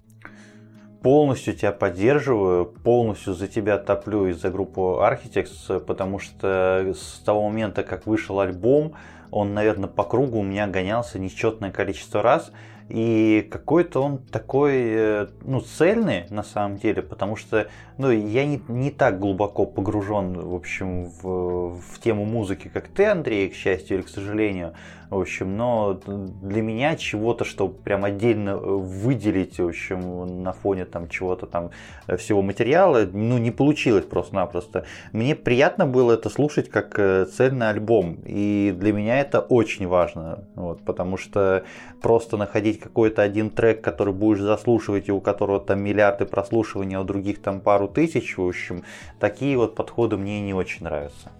[1.04, 7.84] Полностью тебя поддерживаю, полностью за тебя топлю из-за группы Architects, потому что с того момента,
[7.84, 8.96] как вышел альбом,
[9.30, 12.52] он, наверное, по кругу у меня гонялся несчетное количество раз,
[12.90, 18.62] и какой-то он такой, э, ну, цельный на самом деле, потому что, ну, я не,
[18.68, 23.98] не так глубоко погружен, в общем, в, в тему музыки, как ты, Андрей, к счастью
[23.98, 24.74] или к сожалению.
[25.10, 25.94] В общем, но
[26.42, 31.72] для меня чего-то, что прям отдельно э, выделить, в общем, на фоне там чего-то там
[32.08, 34.86] э, всего материала, ну, не получилось просто-напросто.
[35.14, 36.96] Мне приятно было это слушать как
[37.30, 41.64] цельный альбом, и для меня это очень важно, вот, потому что
[42.02, 47.02] просто находить какой-то один трек, который будешь заслушивать, и у которого там миллиарды прослушиваний, а
[47.02, 48.84] у других там пару тысяч, в общем,
[49.20, 51.32] такие вот подходы мне не очень нравятся.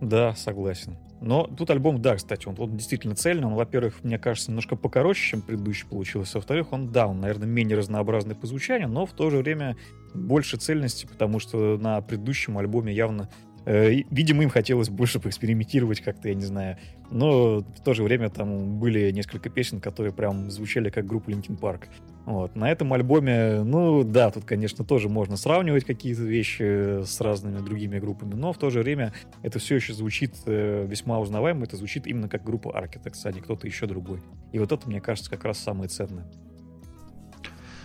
[0.00, 0.96] Да, согласен.
[1.20, 3.46] Но тут альбом, да, кстати, он, он действительно цельный.
[3.46, 6.38] Он, во-первых, мне кажется, немножко покороче, чем предыдущий получился.
[6.38, 9.76] Во-вторых, он, да, он, наверное, менее разнообразный по звучанию, но в то же время
[10.14, 13.28] больше цельности, потому что на предыдущем альбоме явно
[13.68, 16.78] Э, видимо, им хотелось больше поэкспериментировать как-то, я не знаю.
[17.10, 21.58] Но в то же время там были несколько песен, которые прям звучали как группа Linkin
[21.60, 21.88] Park.
[22.28, 22.56] Вот.
[22.56, 27.98] На этом альбоме, ну да, тут, конечно, тоже можно сравнивать какие-то вещи с разными другими
[27.98, 32.06] группами, но в то же время это все еще звучит э, весьма узнаваемо, это звучит
[32.06, 34.20] именно как группа Architects, а не кто-то еще другой.
[34.52, 36.26] И вот это, мне кажется, как раз самое ценное.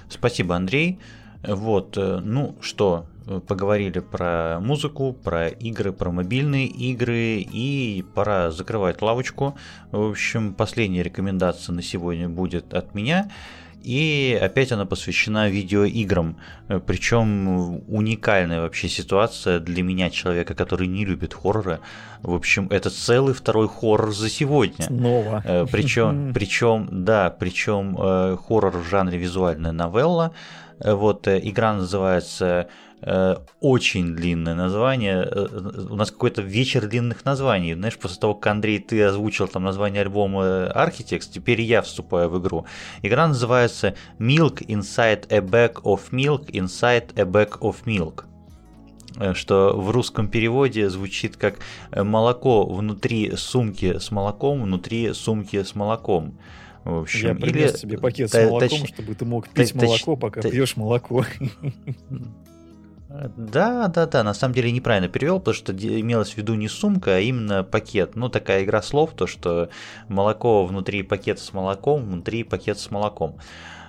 [0.09, 0.99] Спасибо, Андрей.
[1.41, 3.05] Вот, э, ну что,
[3.47, 9.57] поговорили про музыку, про игры, про мобильные игры и пора закрывать лавочку.
[9.93, 13.31] В общем, последняя рекомендация на сегодня будет от меня.
[13.83, 16.37] И опять она посвящена видеоиграм.
[16.87, 21.79] Причем уникальная вообще ситуация для меня, человека, который не любит хорроры.
[22.21, 24.85] В общем, это целый второй хоррор за сегодня.
[24.85, 25.67] Снова.
[25.71, 30.31] Причем, причем да, причем э, хоррор в жанре визуальная новелла.
[30.79, 32.65] Вот э, игра называется Э,
[33.59, 35.27] очень длинное название.
[35.29, 35.47] Э,
[35.89, 37.73] у нас какой-то вечер длинных названий.
[37.73, 42.39] Знаешь, после того, как Андрей, ты озвучил там название альбома Architects, теперь я вступаю в
[42.39, 42.65] игру.
[43.01, 48.23] Игра называется Milk Inside a Bag of Milk Inside a Bag of Milk
[49.17, 51.59] э, что в русском переводе звучит как
[51.91, 56.37] молоко внутри сумки с молоком, внутри сумки с молоком.
[56.83, 57.79] В общем, Я принес или...
[57.79, 58.89] тебе пакет с молоком, точ...
[58.89, 59.81] чтобы ты мог пить точ...
[59.81, 60.51] молоко, пока точ...
[60.51, 61.25] пьешь молоко.
[63.37, 67.17] Да, да, да, на самом деле неправильно перевел, потому что имелось в виду не сумка,
[67.17, 68.15] а именно пакет.
[68.15, 69.69] Ну, такая игра слов, то что
[70.07, 73.37] молоко внутри пакета с молоком, внутри пакет с молоком.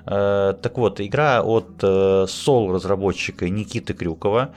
[0.07, 4.51] Э, так вот, игра от э, разработчика Никиты Крюкова.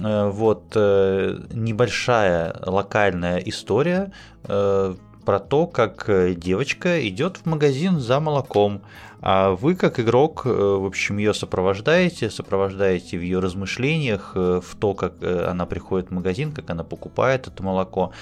[0.00, 4.12] Э, вот небольшая локальная история
[4.42, 8.82] про то, как девочка идет в магазин за молоком.
[9.22, 14.76] А вы, как игрок, э, в общем, ее сопровождаете, сопровождаете в ее размышлениях, э, в
[14.76, 18.12] то, как э, она приходит в магазин, как она покупает это молоко.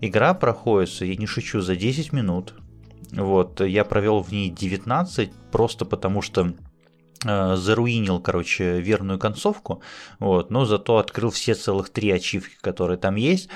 [0.00, 2.54] Игра проходится, я не шучу, за 10 минут.
[3.12, 6.52] Вот, я провел в ней 19, просто потому что
[7.22, 9.80] заруинил, короче, верную концовку,
[10.18, 13.48] вот, но зато открыл все целых три ачивки, которые там есть.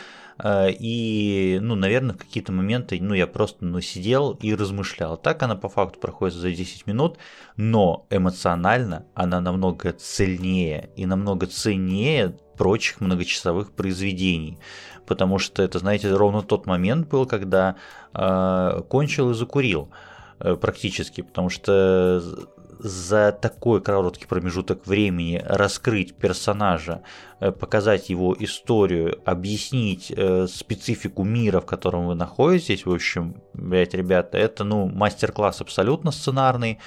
[0.42, 5.16] Э, и, ну, наверное, какие-то моменты, ну, я просто, ну, сидел и размышлял.
[5.16, 7.18] Так она по факту проходит за 10 минут,
[7.56, 14.58] но эмоционально она намного цельнее и намного ценнее прочих многочасовых произведений.
[15.06, 17.76] Потому что это, знаете, ровно тот момент был, когда
[18.12, 20.07] э, кончил и закурил э,
[20.38, 22.22] практически, потому что
[22.78, 27.02] за такой короткий промежуток времени раскрыть персонажа,
[27.40, 33.94] э, показать его историю, объяснить э, специфику мира, в котором вы находитесь, в общем, блядь,
[33.94, 36.78] ребята, это, ну, мастер-класс абсолютно сценарный.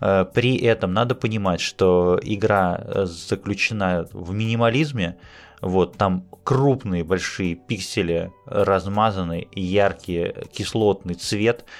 [0.00, 5.16] Э, при этом надо понимать, что игра заключена в минимализме,
[5.62, 11.64] вот, там крупные большие пиксели, размазанный, яркий кислотный цвет–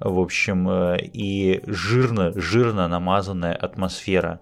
[0.00, 4.40] в общем, э, и жирно, жирно намазанная атмосфера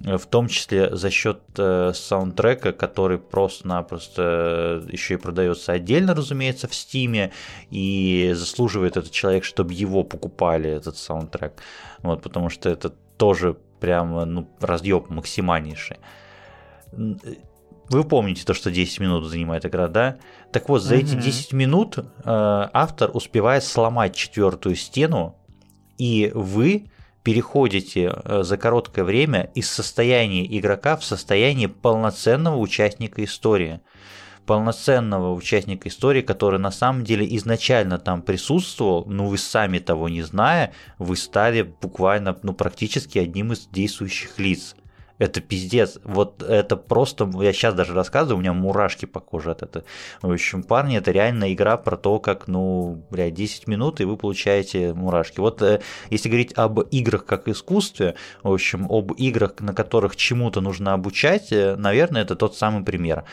[0.00, 6.74] в том числе за счет э, саундтрека, который просто-напросто еще и продается отдельно, разумеется, в
[6.74, 7.32] Стиме,
[7.70, 11.54] и заслуживает этот человек, чтобы его покупали, этот саундтрек,
[12.02, 15.98] вот, потому что это тоже прям, ну, разъеб максимальнейший.
[16.92, 20.18] Вы помните то, что 10 минут занимает игра, да?
[20.52, 21.02] Так вот, за угу.
[21.02, 25.36] эти 10 минут э, автор успевает сломать четвертую стену,
[25.98, 26.90] и вы
[27.22, 33.80] переходите э, за короткое время из состояния игрока в состояние полноценного участника истории.
[34.46, 40.22] Полноценного участника истории, который на самом деле изначально там присутствовал, но вы сами того не
[40.22, 44.74] зная, вы стали буквально, ну, практически одним из действующих лиц.
[45.18, 45.98] Это пиздец.
[46.04, 47.28] Вот это просто...
[47.40, 49.84] Я сейчас даже рассказываю, у меня мурашки по коже от этого.
[50.22, 54.16] В общем, парни, это реально игра про то, как, ну, блядь, 10 минут, и вы
[54.16, 55.40] получаете мурашки.
[55.40, 55.80] Вот э,
[56.10, 61.50] если говорить об играх как искусстве, в общем, об играх, на которых чему-то нужно обучать,
[61.52, 63.24] э, наверное, это тот самый пример.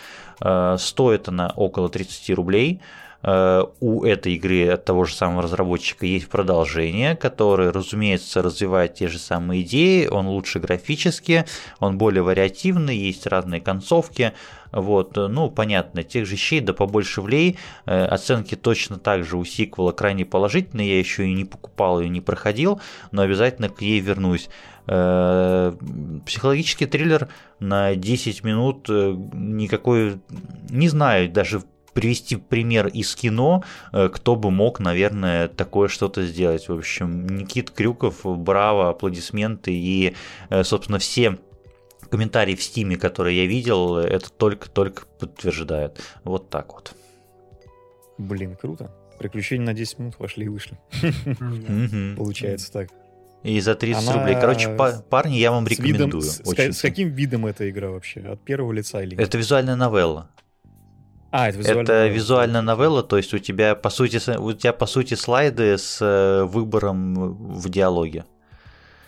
[0.41, 2.82] Э, стоит она около 30 рублей.
[3.28, 9.08] Э, у этой игры от того же самого разработчика есть продолжение, которое, разумеется, развивает те
[9.08, 11.46] же самые идеи, он лучше графически,
[11.80, 14.34] он более вариативный, есть разные концовки,
[14.72, 17.58] вот, ну, понятно, тех же щей, да побольше влей,
[17.88, 22.10] э, оценки точно так же у сиквела крайне положительные, я еще и не покупал и
[22.10, 22.80] не проходил,
[23.12, 24.50] но обязательно к ней вернусь.
[24.86, 25.74] Э,
[26.28, 27.30] психологический триллер
[27.60, 30.20] на 10 минут никакой,
[30.70, 31.64] не знаю, даже
[31.96, 33.64] привести пример из кино,
[33.94, 36.68] э, кто бы мог, наверное, такое что-то сделать.
[36.68, 40.14] В общем, Никит Крюков, браво, аплодисменты и,
[40.50, 41.40] э, собственно, все
[42.12, 46.02] комментарии в стиме, которые я видел, это только-только подтверждают.
[46.24, 46.94] Вот так вот.
[48.18, 48.92] Блин, круто.
[49.18, 50.78] Приключения на 10 минут вошли и вышли.
[52.18, 52.90] Получается так.
[53.44, 54.20] И за 30 Она...
[54.20, 54.36] рублей.
[54.36, 54.76] Короче,
[55.10, 56.22] парни, я вам рекомендую.
[56.22, 58.20] с, каким видом эта игра вообще?
[58.22, 60.30] От первого лица или Это визуальная новелла.
[61.38, 64.86] А, это визуальная, это визуальная новелла, то есть у тебя по сути у тебя по
[64.86, 68.24] сути слайды с э, выбором в диалоге.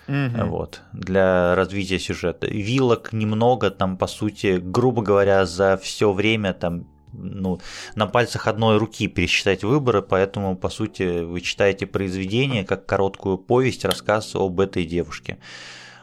[0.10, 0.46] Угу.
[0.48, 2.48] Вот, для развития сюжета.
[2.48, 7.62] Вилок немного, там, по сути, грубо говоря, за все время там ну,
[7.96, 13.86] на пальцах одной руки пересчитать выборы, поэтому, по сути, вы читаете произведение как короткую повесть,
[13.86, 15.38] рассказ об этой девушке.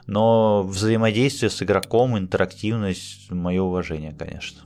[0.06, 4.62] Но взаимодействие с игроком, интерактивность, мое уважение, конечно.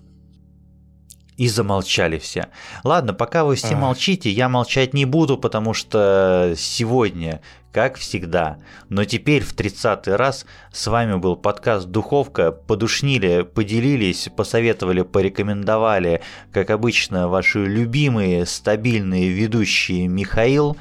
[1.39, 2.48] И замолчали все.
[2.82, 3.77] Ладно, пока вы все а.
[3.77, 7.40] молчите, я молчать не буду, потому что сегодня,
[7.70, 8.59] как всегда,
[8.89, 12.51] но теперь в 30 раз с вами был подкаст «Духовка».
[12.51, 20.77] Подушнили, поделились, посоветовали, порекомендовали, как обычно, ваши любимые стабильные ведущие Михаил,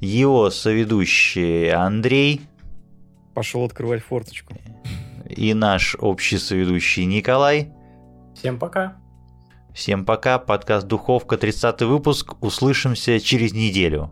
[0.00, 2.40] его соведущий Андрей.
[3.34, 4.54] Пошел открывать форточку.
[5.28, 7.70] И наш общий соведущий Николай.
[8.34, 8.99] Всем пока.
[9.74, 12.34] Всем пока, подкаст «Духовка», 30 выпуск.
[12.40, 14.10] Услышимся через неделю.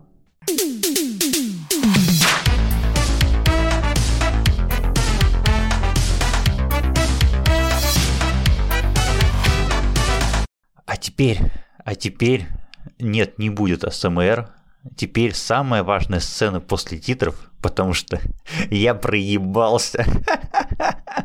[10.85, 11.39] А теперь,
[11.83, 12.47] а теперь,
[12.97, 14.49] нет, не будет АСМР.
[14.95, 18.19] Теперь самая важная сцена после титров, потому что
[18.69, 20.05] я проебался.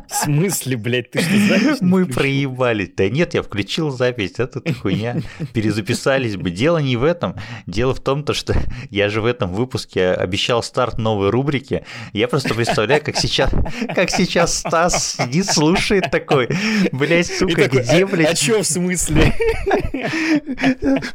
[0.07, 2.91] В смысле, блядь, ты что, запись Мы проебались.
[2.95, 5.17] Да нет, я включил запись, это хуйня.
[5.53, 6.51] Перезаписались бы.
[6.51, 7.35] Дело не в этом.
[7.65, 8.55] Дело в том, то, что
[8.89, 11.85] я же в этом выпуске обещал старт новой рубрики.
[12.13, 13.51] Я просто представляю, как сейчас,
[13.93, 16.49] как сейчас Стас сидит, слушает такой,
[16.91, 18.31] блядь, сука, такой, где, а, блядь?
[18.31, 19.33] А чё в смысле?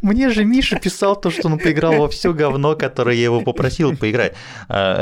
[0.03, 3.97] Мне же Миша писал то, что он поиграл во все говно, которое я его попросил
[3.97, 4.35] поиграть.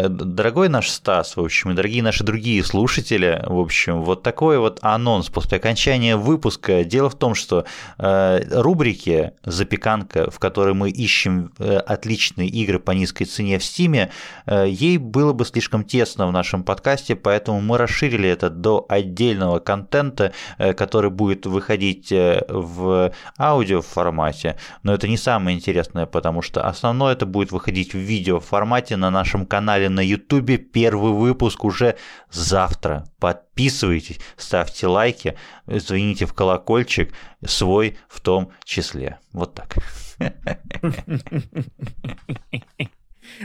[0.09, 4.79] Дорогой наш Стас, в общем, и дорогие наши другие слушатели, в общем, вот такой вот
[4.83, 6.85] анонс после окончания выпуска.
[6.85, 7.65] Дело в том, что
[7.99, 14.11] э, рубрики «Запеканка», в которой мы ищем э, отличные игры по низкой цене в Стиме,
[14.47, 19.59] э, ей было бы слишком тесно в нашем подкасте, поэтому мы расширили это до отдельного
[19.59, 24.57] контента, э, который будет выходить э, в аудио формате.
[24.83, 29.11] Но это не самое интересное, потому что основное это будет выходить в видео формате на
[29.11, 30.71] нашем канале на YouTube.
[30.73, 31.97] Первый выпуск уже
[32.31, 33.05] завтра.
[33.19, 35.35] Подписывайтесь, ставьте лайки,
[35.67, 37.13] звоните в колокольчик,
[37.45, 39.19] свой в том числе.
[39.33, 39.75] Вот так.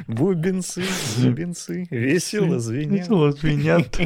[0.08, 0.84] Бубенцы,
[1.18, 3.00] бубенцы, весело звенят.
[3.00, 4.00] Весело звенят.